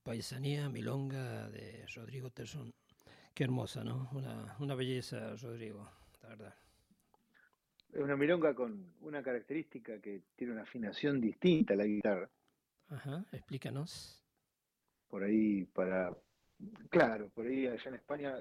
Paisanía 0.09 0.71
Milonga 0.71 1.51
de 1.51 1.85
Rodrigo 1.95 2.31
Terzón. 2.31 2.73
Qué 3.35 3.45
hermosa, 3.45 3.85
¿no? 3.85 4.09
Una, 4.13 4.57
una 4.59 4.75
belleza, 4.75 5.37
Rodrigo, 5.37 5.87
la 6.23 6.29
verdad. 6.31 6.55
Es 7.93 8.01
una 8.01 8.17
milonga 8.17 8.55
con 8.55 8.95
una 9.03 9.23
característica 9.23 10.01
que 10.01 10.23
tiene 10.35 10.55
una 10.55 10.63
afinación 10.63 11.21
distinta 11.21 11.75
a 11.75 11.77
la 11.77 11.85
guitarra. 11.85 12.31
Ajá, 12.89 13.23
explícanos. 13.33 14.25
Por 15.09 15.25
ahí, 15.25 15.67
para. 15.67 16.17
Claro, 16.89 17.29
por 17.29 17.45
ahí 17.45 17.67
allá 17.67 17.91
en 17.91 17.97
España 17.97 18.35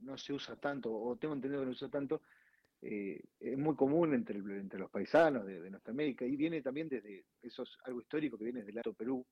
no 0.00 0.16
se 0.16 0.32
usa 0.32 0.56
tanto, 0.56 0.90
o 0.98 1.14
tengo 1.16 1.34
entendido 1.34 1.60
que 1.60 1.66
no 1.66 1.74
se 1.74 1.84
usa 1.84 1.90
tanto, 1.90 2.22
eh, 2.80 3.22
es 3.38 3.58
muy 3.58 3.76
común 3.76 4.14
entre, 4.14 4.38
entre 4.38 4.80
los 4.80 4.90
paisanos 4.90 5.44
de, 5.44 5.68
nuestra 5.68 5.92
América 5.92 6.24
y 6.24 6.36
viene 6.36 6.62
también 6.62 6.88
desde, 6.88 7.26
eso 7.42 7.64
es 7.64 7.76
algo 7.84 8.00
histórico 8.00 8.38
que 8.38 8.44
viene 8.44 8.60
desde 8.60 8.72
el 8.72 8.78
Alto 8.78 8.94
Perú, 8.94 9.26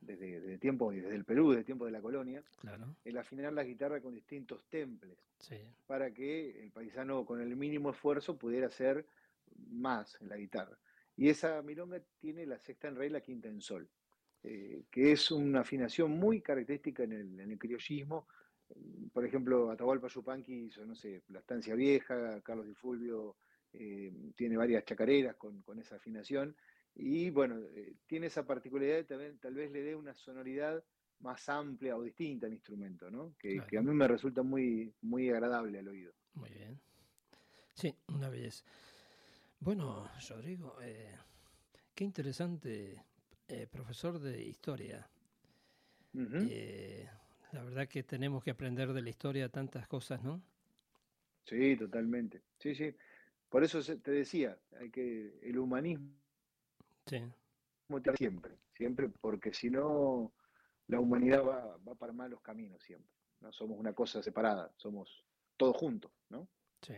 desde, 0.00 0.40
desde, 0.40 0.58
tiempo, 0.58 0.90
desde 0.90 1.14
el 1.14 1.24
Perú, 1.24 1.50
desde 1.50 1.60
el 1.60 1.66
tiempo 1.66 1.86
de 1.86 1.92
la 1.92 2.00
colonia, 2.00 2.42
el 3.04 3.18
afinar 3.18 3.52
la 3.52 3.64
guitarra 3.64 4.00
con 4.00 4.14
distintos 4.14 4.64
temples, 4.68 5.16
para 5.86 6.12
que 6.12 6.62
el 6.62 6.70
paisano 6.70 7.24
con 7.24 7.40
el 7.40 7.54
mínimo 7.56 7.90
esfuerzo 7.90 8.36
pudiera 8.36 8.68
hacer 8.68 9.06
más 9.70 10.16
en 10.20 10.28
la 10.28 10.36
guitarra. 10.36 10.78
Y 11.16 11.28
esa 11.28 11.60
milonga 11.62 12.00
tiene 12.20 12.46
la 12.46 12.58
sexta 12.58 12.88
en 12.88 12.96
re 12.96 13.06
y 13.06 13.10
la 13.10 13.20
quinta 13.20 13.48
en 13.48 13.60
sol, 13.60 13.88
eh, 14.44 14.84
que 14.90 15.12
es 15.12 15.30
una 15.30 15.60
afinación 15.60 16.12
muy 16.12 16.40
característica 16.40 17.02
en 17.02 17.12
el, 17.12 17.40
en 17.40 17.50
el 17.50 17.58
criollismo, 17.58 18.26
por 19.12 19.24
ejemplo, 19.24 19.70
Atahualpa 19.70 20.08
Yupanqui 20.08 20.66
hizo, 20.66 20.84
no 20.84 20.94
sé, 20.94 21.22
La 21.28 21.40
Estancia 21.40 21.74
Vieja, 21.74 22.40
Carlos 22.42 22.66
Di 22.66 22.74
Fulvio 22.74 23.36
eh, 23.72 24.12
tiene 24.36 24.56
varias 24.56 24.84
chacareras 24.84 25.36
con, 25.36 25.62
esa 25.78 25.96
afinación, 25.96 26.54
y 26.98 27.30
bueno, 27.30 27.60
eh, 27.74 27.94
tiene 28.06 28.26
esa 28.26 28.44
particularidad 28.44 29.06
de 29.06 29.32
tal 29.34 29.54
vez 29.54 29.70
le 29.70 29.82
dé 29.82 29.94
una 29.94 30.14
sonoridad 30.14 30.82
más 31.20 31.48
amplia 31.48 31.96
o 31.96 32.02
distinta 32.02 32.46
al 32.46 32.52
instrumento, 32.52 33.10
¿no? 33.10 33.34
Que, 33.38 33.60
a 33.60 33.82
mí 33.82 33.92
me 33.92 34.08
resulta 34.08 34.42
muy, 34.42 34.92
muy 35.02 35.30
agradable 35.30 35.78
al 35.78 35.88
oído. 35.88 36.12
Muy 36.34 36.50
bien. 36.50 36.78
Sí, 37.74 37.94
una 38.08 38.28
belleza. 38.28 38.64
Bueno, 39.60 40.10
Rodrigo, 40.28 40.76
eh, 40.82 41.14
qué 41.94 42.04
interesante 42.04 43.04
profesor 43.70 44.18
de 44.18 44.42
historia. 44.42 45.08
La 47.52 47.64
verdad 47.64 47.88
que 47.88 48.02
tenemos 48.02 48.44
que 48.44 48.50
aprender 48.50 48.92
de 48.92 49.02
la 49.02 49.10
historia 49.10 49.48
tantas 49.48 49.88
cosas, 49.88 50.22
¿no? 50.22 50.42
Sí, 51.44 51.76
totalmente. 51.76 52.42
Sí, 52.58 52.74
sí. 52.74 52.94
Por 53.48 53.64
eso 53.64 53.80
te 53.80 54.10
decía, 54.10 54.58
hay 54.78 54.90
que 54.90 55.38
el 55.42 55.58
humanismo 55.58 56.18
sí. 57.08 57.22
siempre, 58.16 58.52
siempre, 58.74 59.08
porque 59.20 59.52
si 59.52 59.70
no 59.70 60.32
la 60.88 61.00
humanidad 61.00 61.44
va, 61.44 61.76
va 61.78 61.94
para 61.94 62.12
malos 62.12 62.40
caminos 62.40 62.82
siempre. 62.82 63.10
No 63.40 63.52
somos 63.52 63.78
una 63.78 63.92
cosa 63.92 64.22
separada, 64.22 64.72
somos 64.76 65.24
todos 65.56 65.76
juntos, 65.76 66.10
¿no? 66.28 66.48
Sí. 66.82 66.94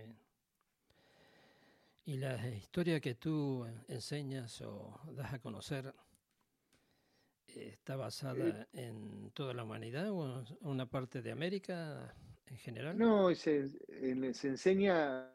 Y 2.05 2.17
la 2.17 2.49
historia 2.49 3.01
que 3.01 3.15
tú 3.15 3.67
enseñas 3.89 4.61
o 4.63 4.99
das 5.13 5.33
a 5.35 5.39
conocer 5.39 5.95
está 7.47 7.97
basada 7.97 8.69
en 8.73 9.31
toda 9.33 9.55
la 9.55 9.65
humanidad 9.65 10.11
o 10.11 10.41
en 10.41 10.47
una 10.63 10.87
parte 10.87 11.21
de 11.23 11.33
América 11.33 12.15
en 12.47 12.57
general? 12.57 12.99
No, 12.99 13.35
se, 13.35 13.69
se 13.69 14.49
enseña 14.49 15.31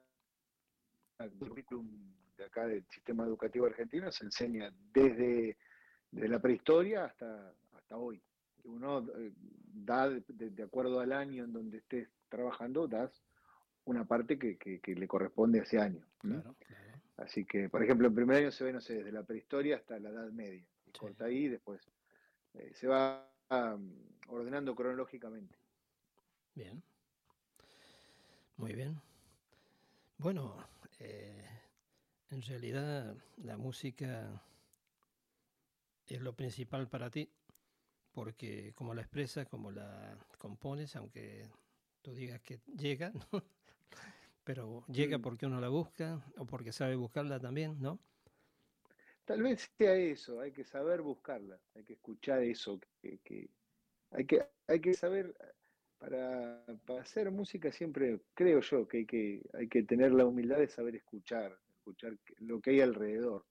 el 1.20 1.32
currículum 1.34 2.14
de 2.38 2.46
acá 2.46 2.66
del 2.68 2.86
sistema 2.90 3.26
educativo 3.26 3.66
argentino, 3.66 4.12
se 4.12 4.26
enseña 4.26 4.72
desde, 4.94 5.58
la 6.12 6.40
prehistoria 6.40 7.06
hasta, 7.06 7.54
hasta 7.74 7.98
hoy. 7.98 8.22
Uno 8.64 9.08
eh, 9.18 9.32
da, 9.74 10.10
de, 10.10 10.64
acuerdo 10.64 11.00
al 11.00 11.12
año 11.12 11.44
en 11.44 11.54
donde 11.54 11.78
estés 11.78 12.10
trabajando, 12.30 12.88
das 12.88 13.24
una 13.86 14.06
parte 14.06 14.40
que, 14.40 14.82
le 14.86 15.08
corresponde 15.08 15.60
a 15.60 15.64
ese 15.64 15.80
año. 15.80 16.06
Así 17.18 17.46
que, 17.46 17.70
por 17.70 17.84
ejemplo, 17.84 18.08
en 18.08 18.16
primer 18.16 18.38
año 18.38 18.52
se 18.52 18.64
ve, 18.64 18.74
no 18.74 18.82
sé, 18.82 18.96
desde 18.96 19.12
la 19.12 19.24
prehistoria 19.24 19.78
hasta 19.78 20.00
la 20.00 20.10
Edad 20.10 20.32
Media. 20.32 20.66
Y 20.86 20.92
corta 20.92 21.26
ahí, 21.26 21.48
después 21.48 21.82
eh, 22.56 22.72
se 22.74 22.88
va 22.88 23.30
ordenando 24.28 24.76
cronológicamente. 24.76 25.56
Bien. 26.56 26.82
Muy 28.58 28.74
bien. 28.74 29.00
Bueno, 30.18 30.56
eh, 31.00 31.55
en 32.30 32.42
realidad 32.42 33.16
la 33.38 33.58
música 33.58 34.42
es 36.08 36.22
lo 36.22 36.34
principal 36.34 36.88
para 36.88 37.10
ti, 37.10 37.30
porque 38.12 38.74
como 38.76 38.94
la 38.94 39.02
expresas, 39.02 39.48
como 39.48 39.72
la 39.72 40.18
compones, 40.38 40.96
aunque 40.96 41.48
tú 42.02 42.14
digas 42.14 42.42
que 42.42 42.60
llega, 42.78 43.12
pero 44.44 44.86
llega 44.88 45.20
porque 45.20 45.46
uno 45.46 45.60
la 45.60 45.70
busca 45.70 46.24
o 46.38 46.46
porque 46.46 46.72
sabe 46.72 46.96
buscarla 46.96 47.40
también, 47.40 47.82
¿no? 47.82 48.00
Tal 49.26 49.42
vez 49.42 49.72
sea 49.78 49.96
eso, 49.96 50.40
hay 50.40 50.52
que 50.52 50.64
saber 50.64 51.02
buscarla, 51.02 51.60
hay 51.74 51.84
que 51.84 51.94
escuchar 51.94 52.44
eso, 52.44 52.80
que, 53.02 53.50
hay, 54.12 54.26
que 54.26 54.48
hay 54.68 54.80
que 54.80 54.94
saber, 54.94 55.36
para, 55.98 56.64
hacer 57.00 57.32
música 57.32 57.72
siempre 57.72 58.22
creo 58.36 58.62
yo 58.62 58.88
que 58.88 58.98
hay, 59.00 59.06
que 59.08 59.42
hay 59.54 59.68
que 59.68 59.82
tener 59.82 60.12
la 60.12 60.28
humildad 60.28 60.60
de 60.60 60.68
saber 60.68 60.96
escuchar, 60.96 61.58
escuchar 61.86 62.18
lo 62.40 62.60
que 62.60 62.72
hay 62.72 62.82
alrededor. 62.82 63.46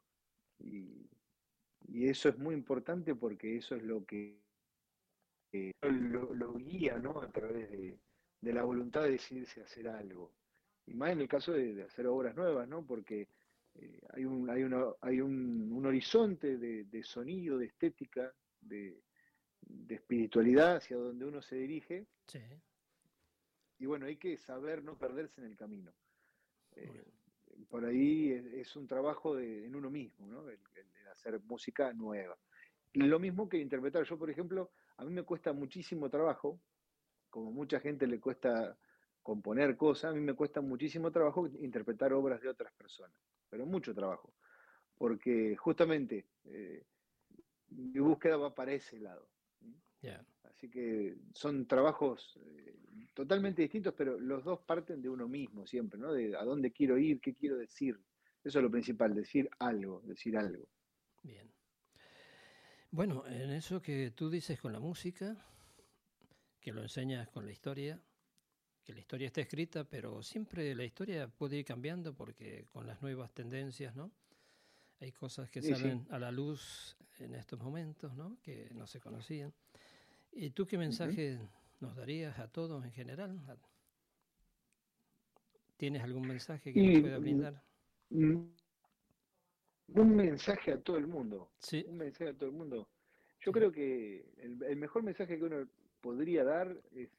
Y, 0.59 1.09
eso 1.93 2.31
es 2.31 2.39
muy 2.39 2.55
importante 2.55 3.15
porque 3.15 3.59
eso 3.59 3.77
es 3.77 3.83
lo 3.83 4.05
que 4.07 4.41
lo, 5.83 6.55
guía 6.55 6.99
¿no? 6.99 7.21
a 7.21 7.31
través 7.31 7.71
de, 7.71 7.99
la 8.41 8.65
voluntad 8.65 9.03
de 9.03 9.11
decidirse 9.13 9.61
a 9.61 9.65
hacer 9.65 9.89
algo. 9.89 10.33
Y 10.87 10.95
más 10.95 11.11
en 11.11 11.21
el 11.21 11.29
caso 11.29 11.53
de, 11.53 11.75
de 11.75 11.83
hacer 11.83 12.07
obras 12.07 12.35
nuevas, 12.35 12.67
¿no? 12.67 12.87
porque 12.87 13.29
eh, 13.75 14.01
hay, 14.15 14.25
un, 14.25 14.49
hay, 14.49 14.63
hay 15.03 15.21
un, 15.21 15.85
horizonte 15.85 16.57
de, 16.57 17.03
sonido, 17.03 17.59
de 17.59 17.67
estética, 17.67 18.33
de, 18.61 19.03
espiritualidad 19.89 20.77
hacia 20.77 20.97
donde 20.97 21.25
uno 21.25 21.43
se 21.43 21.57
dirige. 21.57 22.07
Y 23.79 23.87
bueno, 23.87 24.07
hay 24.07 24.17
que 24.17 24.37
saber 24.39 24.83
no 24.83 24.97
perderse 24.97 25.41
en 25.41 25.49
el 25.49 25.57
camino. 25.57 25.93
Eh, 26.77 27.14
por 27.69 27.85
ahí 27.85 28.33
es, 28.33 28.75
un 28.77 28.87
trabajo 28.87 29.39
en 29.39 29.75
uno 29.75 29.91
mismo, 29.91 30.27
¿no? 30.27 30.49
el, 30.49 30.59
hacer 31.13 31.41
música 31.45 31.93
nueva. 31.93 32.37
Lo 32.95 33.19
mismo 33.19 33.49
que 33.49 33.59
interpretar. 33.59 34.05
Yo, 34.05 34.19
por 34.19 34.31
ejemplo, 34.31 34.73
a 34.97 35.05
mí 35.05 35.13
me 35.13 35.23
cuesta 35.23 35.53
muchísimo 35.53 36.11
trabajo, 36.11 36.61
como 37.31 37.53
mucha 37.53 37.81
gente 37.81 38.07
le 38.07 38.21
cuesta 38.21 38.77
componer 39.23 39.77
cosas, 39.77 40.13
a 40.13 40.15
mí 40.15 40.21
me 40.21 40.35
cuesta 40.35 40.61
muchísimo 40.61 41.11
trabajo 41.11 41.47
interpretar 41.47 42.13
obras 42.13 42.41
de 42.41 42.49
otras 42.49 42.73
personas 42.75 43.17
pero 43.55 43.67
mucho 43.67 43.95
trabajo, 43.95 44.35
porque 44.99 45.55
justamente 45.55 46.27
eh, 46.47 46.83
mi 47.69 48.01
búsqueda 48.01 48.37
va 48.37 48.53
para 48.53 48.73
ese 48.73 48.99
lado. 48.99 49.29
Así 50.43 50.69
que 50.69 51.15
son 51.33 51.65
trabajos 51.69 52.37
eh, 52.45 52.77
totalmente 53.15 53.63
distintos, 53.63 53.95
pero 53.97 54.19
los 54.19 54.45
dos 54.45 54.61
parten 54.61 55.01
de 55.01 55.09
uno 55.09 55.29
mismo 55.29 55.67
siempre, 55.67 55.99
¿no? 55.99 56.13
De 56.13 56.37
a 56.37 56.45
dónde 56.45 56.73
quiero 56.73 56.99
ir, 56.99 57.21
qué 57.21 57.35
quiero 57.35 57.57
decir. 57.57 57.99
Eso 58.43 58.59
es 58.59 58.63
lo 58.63 58.71
principal, 58.71 59.15
decir 59.15 59.49
algo, 59.59 60.03
decir 60.05 60.37
algo. 60.37 60.69
Bien. 61.23 61.51
Bueno, 62.91 63.27
en 63.27 63.51
eso 63.51 63.81
que 63.81 64.11
tú 64.11 64.29
dices 64.29 64.61
con 64.61 64.73
la 64.73 64.81
música, 64.81 65.37
que 66.61 66.73
lo 66.73 66.83
enseñas 66.83 67.29
con 67.29 67.47
la 67.47 67.53
historia, 67.53 68.01
que 68.85 68.93
la 68.93 69.01
historia 69.01 69.27
está 69.27 69.41
escrita, 69.41 69.85
pero 69.85 70.23
siempre 70.23 70.75
la 70.75 70.85
historia 70.85 71.27
puede 71.29 71.57
ir 71.57 71.65
cambiando 71.65 72.15
porque 72.15 72.67
con 72.71 72.87
las 72.87 73.01
nuevas 73.01 73.33
tendencias, 73.33 73.95
¿no? 73.97 74.13
Hay 75.01 75.13
cosas 75.13 75.51
que 75.51 75.63
salen 75.63 76.07
a 76.11 76.19
la 76.19 76.31
luz 76.31 76.97
en 77.19 77.35
estos 77.35 77.59
momentos, 77.59 78.15
¿no? 78.15 78.39
Que 78.43 78.71
no 78.75 78.87
se 78.87 79.01
conocían. 79.01 79.53
¿Y 80.33 80.51
tú 80.51 80.67
qué 80.67 80.77
mensaje 80.77 81.39
nos 81.81 81.97
darías 81.97 82.39
a 82.39 82.49
todos 82.49 82.85
en 82.85 82.93
general? 82.93 83.41
¿Tienes 85.77 86.03
algún 86.03 86.27
mensaje 86.27 86.73
que 86.73 86.83
nos 86.83 87.01
pueda 87.01 87.19
brindar? 87.19 87.63
Un 88.11 88.57
mensaje 90.17 90.73
a 90.73 90.81
todo 90.81 90.97
el 90.97 91.07
mundo. 91.07 91.51
Sí. 91.59 91.85
Un 91.89 91.99
mensaje 91.99 92.31
a 92.31 92.35
todo 92.35 92.49
el 92.49 92.55
mundo. 92.55 92.89
Yo 93.41 93.53
creo 93.53 93.71
que 93.71 94.25
el 94.39 94.77
mejor 94.77 95.03
mensaje 95.03 95.37
que 95.39 95.45
uno 95.45 95.69
podría 96.01 96.45
dar 96.45 96.75
es 96.93 97.11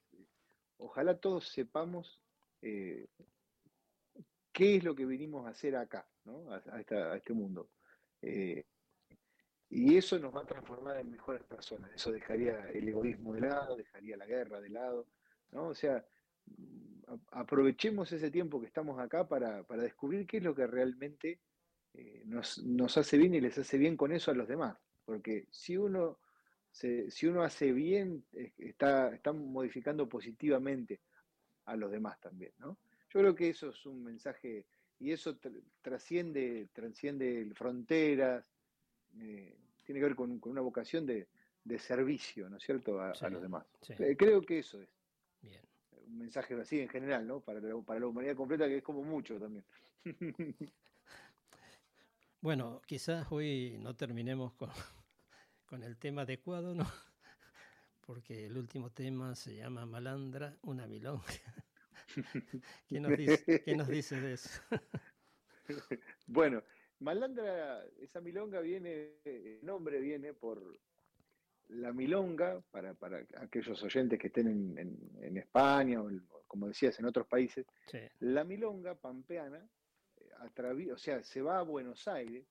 ojalá 0.77 1.17
todos 1.17 1.47
sepamos 1.49 2.21
eh, 2.61 3.07
qué 4.51 4.77
es 4.77 4.83
lo 4.83 4.95
que 4.95 5.05
venimos 5.05 5.45
a 5.45 5.49
hacer 5.49 5.75
acá, 5.75 6.07
¿no? 6.23 6.51
a, 6.51 7.15
este 7.15 7.33
mundo. 7.33 7.69
Eh, 8.21 8.65
y 9.69 9.97
eso 9.97 10.19
nos 10.19 10.35
va 10.35 10.41
a 10.41 10.45
transformar 10.45 10.97
en 10.97 11.11
mejores 11.11 11.43
personas. 11.43 11.91
Eso 11.93 12.11
dejaría 12.11 12.69
el 12.69 12.87
egoísmo 12.87 13.33
de 13.33 13.41
lado, 13.41 13.75
dejaría 13.75 14.17
la 14.17 14.25
guerra 14.25 14.61
de 14.61 14.69
lado. 14.69 15.07
¿no? 15.51 15.67
O 15.67 15.75
sea, 15.75 16.05
aprovechemos 17.31 18.11
ese 18.11 18.31
tiempo 18.31 18.59
que 18.59 18.67
estamos 18.67 18.99
acá 18.99 19.27
para, 19.27 19.63
descubrir 19.63 20.27
qué 20.27 20.37
es 20.37 20.43
lo 20.43 20.55
que 20.55 20.67
realmente 20.67 21.39
eh, 21.93 22.23
nos, 22.25 22.63
nos 22.63 22.97
hace 22.97 23.17
bien 23.17 23.33
y 23.33 23.41
les 23.41 23.57
hace 23.57 23.77
bien 23.77 23.97
con 23.97 24.11
eso 24.11 24.31
a 24.31 24.35
los 24.35 24.47
demás. 24.47 24.77
Porque 25.05 25.47
si 25.51 25.77
uno 25.77 26.19
si 26.75 27.25
uno 27.27 27.41
hace 27.41 27.71
bien, 27.71 28.25
está, 28.57 29.13
está 29.15 29.31
modificando 29.31 30.09
positivamente 30.09 30.99
a 31.65 31.75
los 31.77 31.89
demás 31.89 32.19
también, 32.19 32.51
¿no? 32.59 32.77
Yo 33.13 33.21
creo 33.21 33.33
que 33.33 33.49
eso 33.49 33.69
es 33.69 33.85
un 33.85 34.03
mensaje, 34.03 34.65
y 34.99 35.11
eso 35.13 35.37
trasciende, 35.81 36.67
trasciende 36.73 37.49
fronteras, 37.55 38.43
eh, 39.21 39.55
tiene 39.83 39.99
que 39.99 40.07
ver 40.07 40.15
con, 40.15 40.39
una 40.43 40.61
vocación 40.61 41.05
de, 41.05 41.27
servicio, 41.79 42.49
¿no 42.49 42.57
es 42.57 42.63
cierto?, 42.63 42.99
a, 43.01 43.13
los 43.29 43.41
demás. 43.41 43.65
Eh, 43.89 44.15
creo 44.17 44.41
que 44.41 44.59
eso 44.59 44.81
es. 44.81 44.89
Bien. 45.41 45.61
Un 46.07 46.17
mensaje 46.19 46.53
así 46.55 46.79
en 46.79 46.89
general, 46.89 47.25
¿no? 47.25 47.39
Para 47.39 47.59
la, 47.59 47.75
para 47.81 47.99
la 47.99 48.07
humanidad 48.07 48.35
completa, 48.35 48.67
que 48.67 48.77
es 48.77 48.83
como 48.83 49.03
mucho 49.03 49.39
también. 49.39 49.65
bueno, 52.41 52.81
quizás 52.85 53.27
hoy 53.31 53.77
no 53.79 53.95
terminemos 53.95 54.53
con, 54.53 54.69
con 55.65 55.83
el 55.83 55.97
tema 55.97 56.21
adecuado, 56.23 56.75
¿no? 56.75 56.85
Porque 58.05 58.45
el 58.45 58.57
último 58.57 58.91
tema 58.91 59.35
se 59.35 59.55
llama 59.55 59.85
Malandra, 59.85 60.57
una 60.61 60.85
milonga. 60.85 61.25
¿Qué 62.87 62.99
nos 62.99 63.17
dice, 63.17 63.63
¿qué 63.63 63.75
nos 63.75 63.87
dice 63.87 64.21
de 64.21 64.33
eso? 64.33 64.61
bueno, 66.27 66.63
Malandra, 66.99 67.85
esa 67.99 68.21
milonga 68.21 68.61
viene, 68.61 69.15
el 69.23 69.59
nombre 69.63 69.99
viene 69.99 70.33
por 70.33 70.61
la 71.69 71.91
milonga, 71.91 72.61
para, 72.71 72.93
para 72.93 73.25
aquellos 73.37 73.81
oyentes 73.83 74.19
que 74.19 74.27
estén 74.27 74.77
en, 74.77 75.37
España 75.37 76.01
o, 76.01 76.09
como 76.47 76.67
decías, 76.67 76.97
en 76.99 77.05
otros 77.05 77.27
países, 77.27 77.65
la 78.19 78.43
milonga 78.43 78.95
pampeana, 78.95 79.67
eh, 80.17 80.91
o 80.91 80.97
sea, 80.97 81.21
se 81.23 81.41
va 81.41 81.59
a 81.59 81.63
Buenos 81.63 82.07
Aires, 82.07 82.45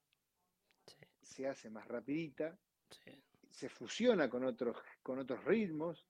se 1.22 1.46
hace 1.46 1.70
más 1.70 1.86
rapidita, 1.88 2.58
se 3.50 3.68
fusiona 3.68 4.28
con 4.28 4.44
otros, 4.44 4.76
con 5.02 5.18
otros 5.18 5.42
ritmos 5.44 6.04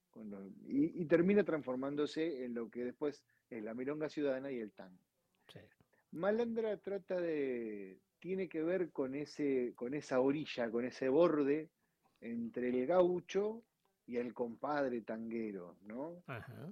y, 0.66 1.02
y, 1.02 1.04
termina 1.06 1.44
transformándose 1.44 2.44
en 2.44 2.54
lo 2.54 2.70
que 2.70 2.84
después 2.84 3.22
es 3.50 3.62
la 3.62 3.74
milonga 3.74 4.08
ciudadana 4.08 4.50
y 4.50 4.58
el 4.58 4.72
tango. 4.72 4.98
Malandra 6.12 6.76
trata 6.76 7.20
de, 7.20 7.98
tiene 8.24 8.48
que 8.48 8.62
ver 8.62 8.90
con, 8.90 9.14
ese, 9.14 9.74
con 9.76 9.92
esa 9.92 10.18
orilla, 10.18 10.70
con 10.70 10.86
ese 10.86 11.10
borde 11.10 11.68
entre 12.22 12.70
el 12.70 12.86
gaucho 12.86 13.62
y 14.06 14.16
el 14.16 14.32
compadre 14.32 15.02
tanguero, 15.02 15.76
¿no? 15.82 16.22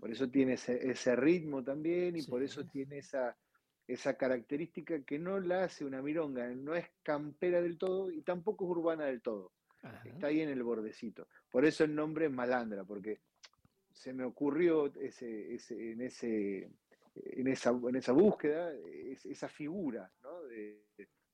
Por 0.00 0.10
eso 0.10 0.30
tiene 0.30 0.54
ese, 0.54 1.14
ritmo 1.14 1.62
también 1.62 2.16
y 2.16 2.22
por 2.22 2.42
eso 2.42 2.64
tiene 2.64 3.00
esa, 3.00 3.36
esa 3.86 4.16
característica 4.16 5.02
que 5.02 5.18
no 5.18 5.40
la 5.40 5.64
hace 5.64 5.84
una 5.84 6.00
milonga, 6.00 6.48
no 6.54 6.74
es 6.74 6.86
campera 7.02 7.60
del 7.60 7.76
todo 7.76 8.10
y 8.10 8.22
tampoco 8.22 8.64
es 8.64 8.70
urbana 8.70 9.04
del 9.04 9.20
todo. 9.20 9.52
Está 10.06 10.28
ahí 10.28 10.40
en 10.40 10.48
el 10.48 10.62
bordecito. 10.62 11.28
Por 11.50 11.66
eso 11.66 11.84
el 11.84 11.94
nombre 11.94 12.26
es 12.26 12.32
Malandra, 12.32 12.84
porque 12.84 13.20
se 13.92 14.14
me 14.14 14.24
ocurrió 14.24 14.86
ese, 14.94 15.52
ese, 15.54 15.92
en, 15.92 16.00
ese, 16.00 16.70
en, 17.14 17.46
esa, 17.46 17.78
en 17.86 17.96
esa 17.96 18.12
búsqueda 18.12 18.72
esa 19.22 19.50
figura 19.50 20.10
¿no? 20.22 20.30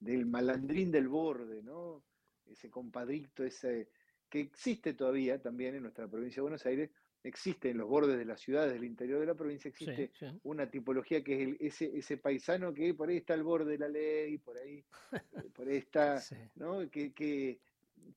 Del 0.01 0.27
malandrín 0.27 0.91
del 0.91 1.09
borde, 1.09 1.63
¿no? 1.63 2.05
ese 2.51 2.71
compadrito, 2.71 3.45
ese, 3.45 3.91
que 4.29 4.41
existe 4.41 4.95
todavía 4.95 5.41
también 5.41 5.75
en 5.75 5.83
nuestra 5.83 6.09
provincia 6.09 6.37
de 6.37 6.43
Buenos 6.43 6.67
Aires, 6.67 6.91
existe 7.23 7.71
en 7.71 7.79
los 7.79 7.89
bordes 7.89 8.17
de 8.17 8.25
las 8.25 8.41
ciudades 8.41 8.73
del 8.73 8.85
interior 8.85 9.21
de 9.21 9.27
la 9.27 9.35
provincia, 9.35 9.69
existe 9.69 10.13
una 10.45 10.71
tipología 10.71 11.23
que 11.23 11.35
es 11.35 11.49
el, 11.49 11.57
ese, 11.61 11.99
ese 11.99 12.17
paisano 12.17 12.73
que 12.73 12.95
por 12.95 13.09
ahí 13.09 13.19
está 13.19 13.35
al 13.35 13.43
borde 13.43 13.73
de 13.73 13.79
la 13.79 13.89
ley, 13.89 14.39
por 14.39 14.57
ahí, 14.57 14.85
eh, 15.13 15.51
por 15.53 15.69
ahí 15.69 15.77
está, 15.77 16.21
¿no? 16.57 16.89
Que, 16.91 17.13
que 17.13 17.61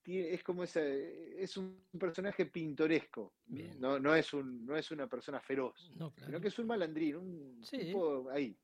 es 0.05 0.43
como 0.43 0.63
ese, 0.63 1.41
es 1.41 1.57
un 1.57 1.83
personaje 1.99 2.45
pintoresco, 2.45 3.33
no, 3.79 3.99
no, 3.99 4.15
es 4.15 4.33
un, 4.33 4.65
no 4.65 4.77
es 4.77 4.91
una 4.91 5.07
persona 5.07 5.41
feroz, 5.41 5.91
sino 6.23 6.39
que 6.39 6.47
es 6.47 6.59
un 6.59 6.67
malandrín, 6.67 7.15
un 7.15 7.61
tipo 7.61 8.29
ahí. 8.29 8.55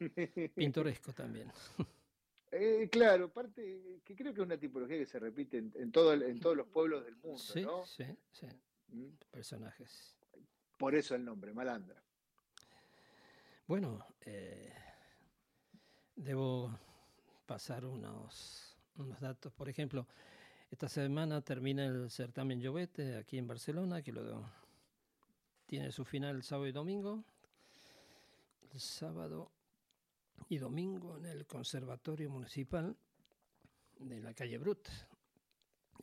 Pintoresco 0.54 1.12
también. 1.12 1.52
Eh, 2.50 2.88
claro, 2.90 3.30
parte 3.30 4.00
que 4.04 4.16
creo 4.16 4.32
que 4.32 4.40
es 4.40 4.46
una 4.46 4.58
tipología 4.58 4.96
que 4.96 5.06
se 5.06 5.18
repite 5.18 5.58
en, 5.58 5.92
todo 5.92 6.14
en 6.14 6.40
todos 6.40 6.56
los 6.56 6.66
pueblos 6.66 7.04
del 7.04 7.16
mundo, 7.16 7.38
sí, 7.38 7.60
¿no? 7.60 7.84
Sí, 7.84 8.04
sí. 8.32 8.46
¿Mm? 8.88 9.08
Personajes. 9.30 10.16
Por 10.78 10.94
eso 10.94 11.14
el 11.14 11.24
nombre, 11.24 11.52
Malandra. 11.52 12.02
Bueno, 13.66 14.06
eh, 14.22 14.72
debo 16.16 16.78
pasar 17.44 17.84
unos, 17.84 18.78
unos 18.96 19.20
datos. 19.20 19.52
Por 19.52 19.68
ejemplo, 19.68 20.06
esta 20.70 20.88
semana 20.88 21.42
termina 21.42 21.84
el 21.84 22.10
certamen 22.10 22.60
Llovete 22.60 23.16
aquí 23.16 23.36
en 23.36 23.46
Barcelona, 23.46 24.00
que 24.00 24.12
luego 24.12 24.48
tiene 25.66 25.92
su 25.92 26.04
final 26.04 26.36
el 26.36 26.42
sábado 26.42 26.66
y 26.66 26.72
domingo. 26.72 27.24
El 28.72 28.80
sábado 28.80 29.50
y 30.48 30.58
domingo 30.58 31.16
en 31.16 31.26
el 31.26 31.46
Conservatorio 31.46 32.30
Municipal 32.30 32.96
de 33.98 34.20
la 34.20 34.34
calle 34.34 34.58
Brut. 34.58 34.88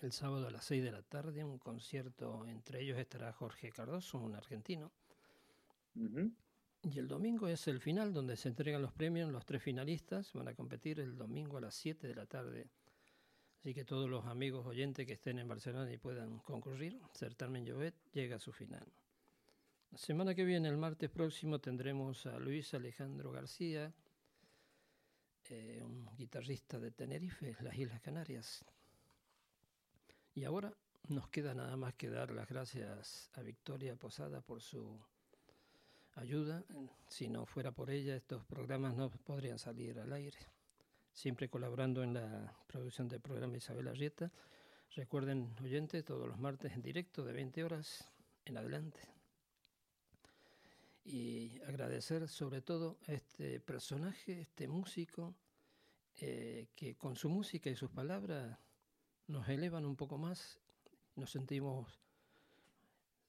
El 0.01 0.11
sábado 0.11 0.47
a 0.47 0.51
las 0.51 0.65
6 0.65 0.83
de 0.83 0.91
la 0.91 1.01
tarde 1.01 1.43
un 1.43 1.57
concierto, 1.57 2.45
entre 2.45 2.81
ellos 2.81 2.97
estará 2.97 3.31
Jorge 3.31 3.71
Cardoso, 3.71 4.19
un 4.19 4.35
argentino. 4.35 4.91
Y 5.95 6.99
el 6.99 7.07
domingo 7.07 7.47
es 7.47 7.67
el 7.67 7.79
final 7.79 8.13
donde 8.13 8.35
se 8.35 8.49
entregan 8.49 8.81
los 8.81 8.91
premios, 8.91 9.31
los 9.31 9.45
tres 9.45 9.63
finalistas 9.63 10.33
van 10.33 10.47
a 10.49 10.53
competir 10.53 10.99
el 10.99 11.17
domingo 11.17 11.57
a 11.57 11.61
las 11.61 11.75
7 11.75 12.07
de 12.07 12.15
la 12.15 12.25
tarde. 12.25 12.67
Así 13.59 13.73
que 13.73 13.85
todos 13.85 14.07
los 14.09 14.25
amigos 14.25 14.67
oyentes 14.67 15.07
que 15.07 15.13
estén 15.13 15.39
en 15.39 15.47
Barcelona 15.47 15.91
y 15.91 15.97
puedan 15.97 16.37
concurrir, 16.39 17.01
Certamen 17.15 17.65
Llobet 17.65 17.95
llega 18.13 18.35
a 18.35 18.39
su 18.39 18.51
final. 18.51 18.85
La 19.91 19.97
semana 19.97 20.35
que 20.35 20.43
viene, 20.43 20.67
el 20.67 20.77
martes 20.77 21.09
próximo, 21.09 21.59
tendremos 21.59 22.25
a 22.25 22.37
Luis 22.37 22.73
Alejandro 22.73 23.31
García, 23.31 23.93
eh, 25.49 25.81
un 25.83 26.09
guitarrista 26.17 26.79
de 26.79 26.91
Tenerife, 26.91 27.55
las 27.61 27.75
Islas 27.77 28.01
Canarias. 28.01 28.65
Y 30.33 30.43
ahora 30.43 30.73
nos 31.07 31.27
queda 31.29 31.53
nada 31.53 31.75
más 31.77 31.93
que 31.93 32.09
dar 32.09 32.31
las 32.31 32.47
gracias 32.47 33.29
a 33.33 33.41
Victoria 33.41 33.95
Posada 33.95 34.41
por 34.41 34.61
su 34.61 34.99
ayuda. 36.15 36.63
Si 37.07 37.27
no 37.29 37.45
fuera 37.45 37.71
por 37.71 37.89
ella, 37.89 38.15
estos 38.15 38.43
programas 38.45 38.95
no 38.95 39.09
podrían 39.09 39.59
salir 39.59 39.99
al 39.99 40.13
aire. 40.13 40.39
Siempre 41.13 41.49
colaborando 41.49 42.03
en 42.03 42.13
la 42.13 42.53
producción 42.67 43.07
del 43.07 43.21
programa 43.21 43.57
Isabel 43.57 43.87
Arrieta. 43.87 44.31
Recuerden, 44.95 45.55
oyentes, 45.63 46.03
todos 46.03 46.27
los 46.27 46.39
martes 46.39 46.73
en 46.73 46.81
directo 46.81 47.23
de 47.23 47.33
20 47.33 47.63
horas 47.63 48.09
en 48.45 48.57
adelante 48.57 49.14
y 51.05 51.61
agradecer 51.67 52.27
sobre 52.27 52.61
todo 52.61 52.97
a 53.07 53.13
este 53.13 53.59
personaje, 53.59 54.41
este 54.41 54.67
músico, 54.67 55.35
eh, 56.19 56.67
que 56.75 56.95
con 56.95 57.15
su 57.15 57.29
música 57.29 57.69
y 57.69 57.75
sus 57.75 57.91
palabras 57.91 58.57
nos 59.27 59.47
elevan 59.47 59.85
un 59.85 59.95
poco 59.95 60.17
más, 60.17 60.59
nos 61.15 61.31
sentimos, 61.31 62.01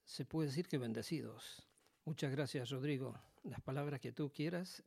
se 0.05 0.25
puede 0.25 0.49
decir 0.49 0.67
que 0.67 0.79
bendecidos. 0.79 1.69
Muchas 2.07 2.33
gracias, 2.33 2.71
Rodrigo. 2.71 3.15
Las 3.45 3.61
palabras 3.61 4.01
que 4.01 4.13
tú 4.13 4.31
quieras, 4.31 4.83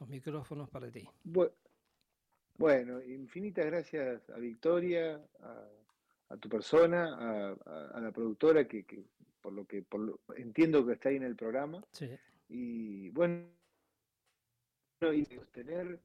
los 0.00 0.08
micrófonos 0.08 0.70
para 0.70 0.90
ti. 0.90 1.08
Bueno, 2.56 3.02
infinitas 3.02 3.66
gracias 3.66 4.30
a 4.30 4.38
Victoria, 4.38 5.20
a, 6.28 6.36
tu 6.38 6.48
persona, 6.48 7.54
a, 7.64 8.00
la 8.00 8.10
productora 8.12 8.66
que 8.66 8.84
por 9.42 9.52
lo 9.52 9.66
que 9.66 9.82
por 9.82 10.20
entiendo 10.36 10.86
que 10.86 10.94
está 10.94 11.10
ahí 11.10 11.16
en 11.16 11.24
el 11.24 11.36
programa. 11.36 11.84
Sí. 11.90 12.08
Y 12.48 13.10
bueno, 13.10 13.46
y 15.10 15.24
sostener, 15.24 16.00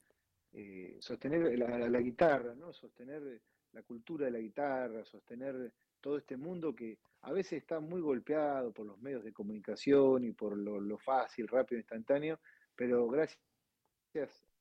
eh, 0.54 0.98
sostener 1.00 1.58
la, 1.60 2.00
guitarra, 2.00 2.56
¿no? 2.56 2.74
sostener 2.74 3.42
la 3.74 3.84
cultura 3.84 4.26
de 4.26 4.32
la 4.32 4.40
guitarra, 4.40 5.06
sostener 5.06 5.72
todo 6.02 6.18
este 6.18 6.38
mundo 6.38 6.76
que 6.76 6.98
a 7.22 7.32
veces 7.32 7.62
está 7.62 7.80
muy 7.80 8.02
golpeado 8.02 8.72
por 8.72 8.86
los 8.86 9.00
medios 9.00 9.24
de 9.24 9.34
comunicación 9.34 10.24
y 10.24 10.32
por 10.32 10.58
lo, 10.58 10.98
fácil, 10.98 11.48
rápido, 11.48 11.80
instantáneo, 11.80 12.40
pero 12.76 13.08
gracias 13.08 13.38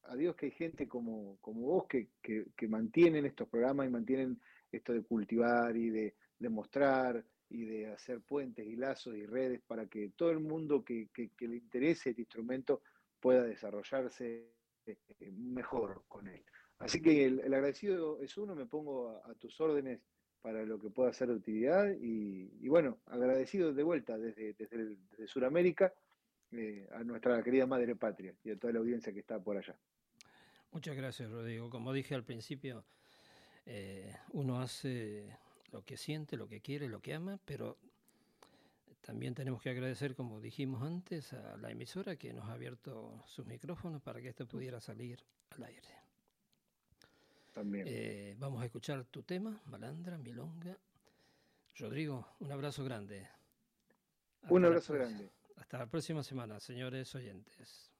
a 0.02 0.16
Dios 0.16 0.36
que 0.36 0.46
hay 0.46 0.52
gente 0.52 0.86
como, 0.88 1.38
como 1.40 1.62
vos 1.62 1.86
que, 1.86 2.08
que, 2.20 2.68
mantienen 2.68 3.24
estos 3.24 3.48
programas 3.48 3.86
y 3.86 3.90
mantienen 3.90 4.40
esto 4.70 4.92
de 4.92 5.02
cultivar 5.02 5.76
y 5.76 5.90
de, 5.90 6.14
de 6.38 6.48
mostrar 6.48 7.24
y 7.56 7.64
de 7.64 7.86
hacer 7.86 8.20
puentes 8.20 8.66
y 8.66 8.76
lazos 8.76 9.16
y 9.16 9.24
redes 9.24 9.62
para 9.66 9.86
que 9.86 10.10
todo 10.10 10.30
el 10.30 10.40
mundo 10.40 10.84
que, 10.84 11.08
le 11.16 11.56
interese 11.56 12.10
este 12.10 12.22
instrumento 12.22 12.82
pueda 13.18 13.42
desarrollarse 13.42 14.52
eh, 14.84 14.96
mejor 15.32 16.04
con 16.06 16.28
él. 16.28 16.44
Así 16.78 17.00
que 17.00 17.24
el, 17.24 17.40
agradecido 17.54 18.20
es 18.20 18.36
uno, 18.36 18.54
me 18.54 18.66
pongo 18.66 19.08
a, 19.24 19.34
tus 19.36 19.58
órdenes 19.60 20.00
para 20.42 20.64
lo 20.64 20.78
que 20.78 20.90
pueda 20.90 21.12
ser 21.14 21.28
de 21.28 21.34
utilidad 21.34 21.90
y, 21.98 22.68
bueno, 22.68 22.98
agradecido 23.06 23.72
de 23.72 23.82
vuelta 23.82 24.18
desde, 24.18 24.52
desde, 24.52 25.26
Sudamérica 25.26 25.94
eh, 26.52 26.86
a 26.92 27.02
nuestra 27.02 27.42
querida 27.42 27.66
madre 27.66 27.96
patria 27.96 28.34
y 28.44 28.50
a 28.50 28.58
toda 28.58 28.74
la 28.74 28.80
audiencia 28.80 29.12
que 29.14 29.20
está 29.20 29.42
por 29.42 29.56
allá. 29.56 29.76
Muchas 30.72 30.94
gracias, 30.94 31.30
Rodrigo. 31.30 31.70
Como 31.70 31.92
dije 31.94 32.14
al 32.14 32.24
principio, 32.24 32.84
eh, 33.64 34.14
uno 34.32 34.60
hace 34.60 35.34
lo 35.72 35.84
que 35.84 35.96
siente, 35.96 36.36
lo 36.36 36.48
que 36.48 36.60
quiere, 36.60 36.88
lo 36.88 37.00
que 37.00 37.14
ama, 37.14 37.38
pero 37.44 37.78
también 39.00 39.34
tenemos 39.34 39.62
que 39.62 39.70
agradecer, 39.70 40.14
como 40.16 40.40
dijimos 40.40 40.82
antes, 40.82 41.32
a 41.32 41.56
la 41.58 41.70
emisora 41.70 42.16
que 42.16 42.32
nos 42.32 42.48
ha 42.48 42.52
abierto 42.52 43.22
sus 43.26 43.46
micrófonos 43.46 44.02
para 44.02 44.20
que 44.20 44.28
esto 44.28 44.46
pudiera 44.46 44.80
salir 44.80 45.22
al 45.50 45.64
aire. 45.64 45.88
También. 47.52 47.86
Eh, 47.88 48.34
vamos 48.38 48.62
a 48.62 48.66
escuchar 48.66 49.04
tu 49.04 49.22
tema, 49.22 49.62
Malandra, 49.66 50.18
Milonga. 50.18 50.76
Rodrigo, 51.76 52.34
un 52.40 52.50
abrazo 52.50 52.84
grande. 52.84 53.28
un 54.48 54.64
abrazo 54.64 54.94
grande. 54.94 55.30
Hasta 55.56 55.78
la 55.78 55.86
próxima 55.86 56.22
semana, 56.22 56.58
señores 56.60 57.14
oyentes. 57.14 57.95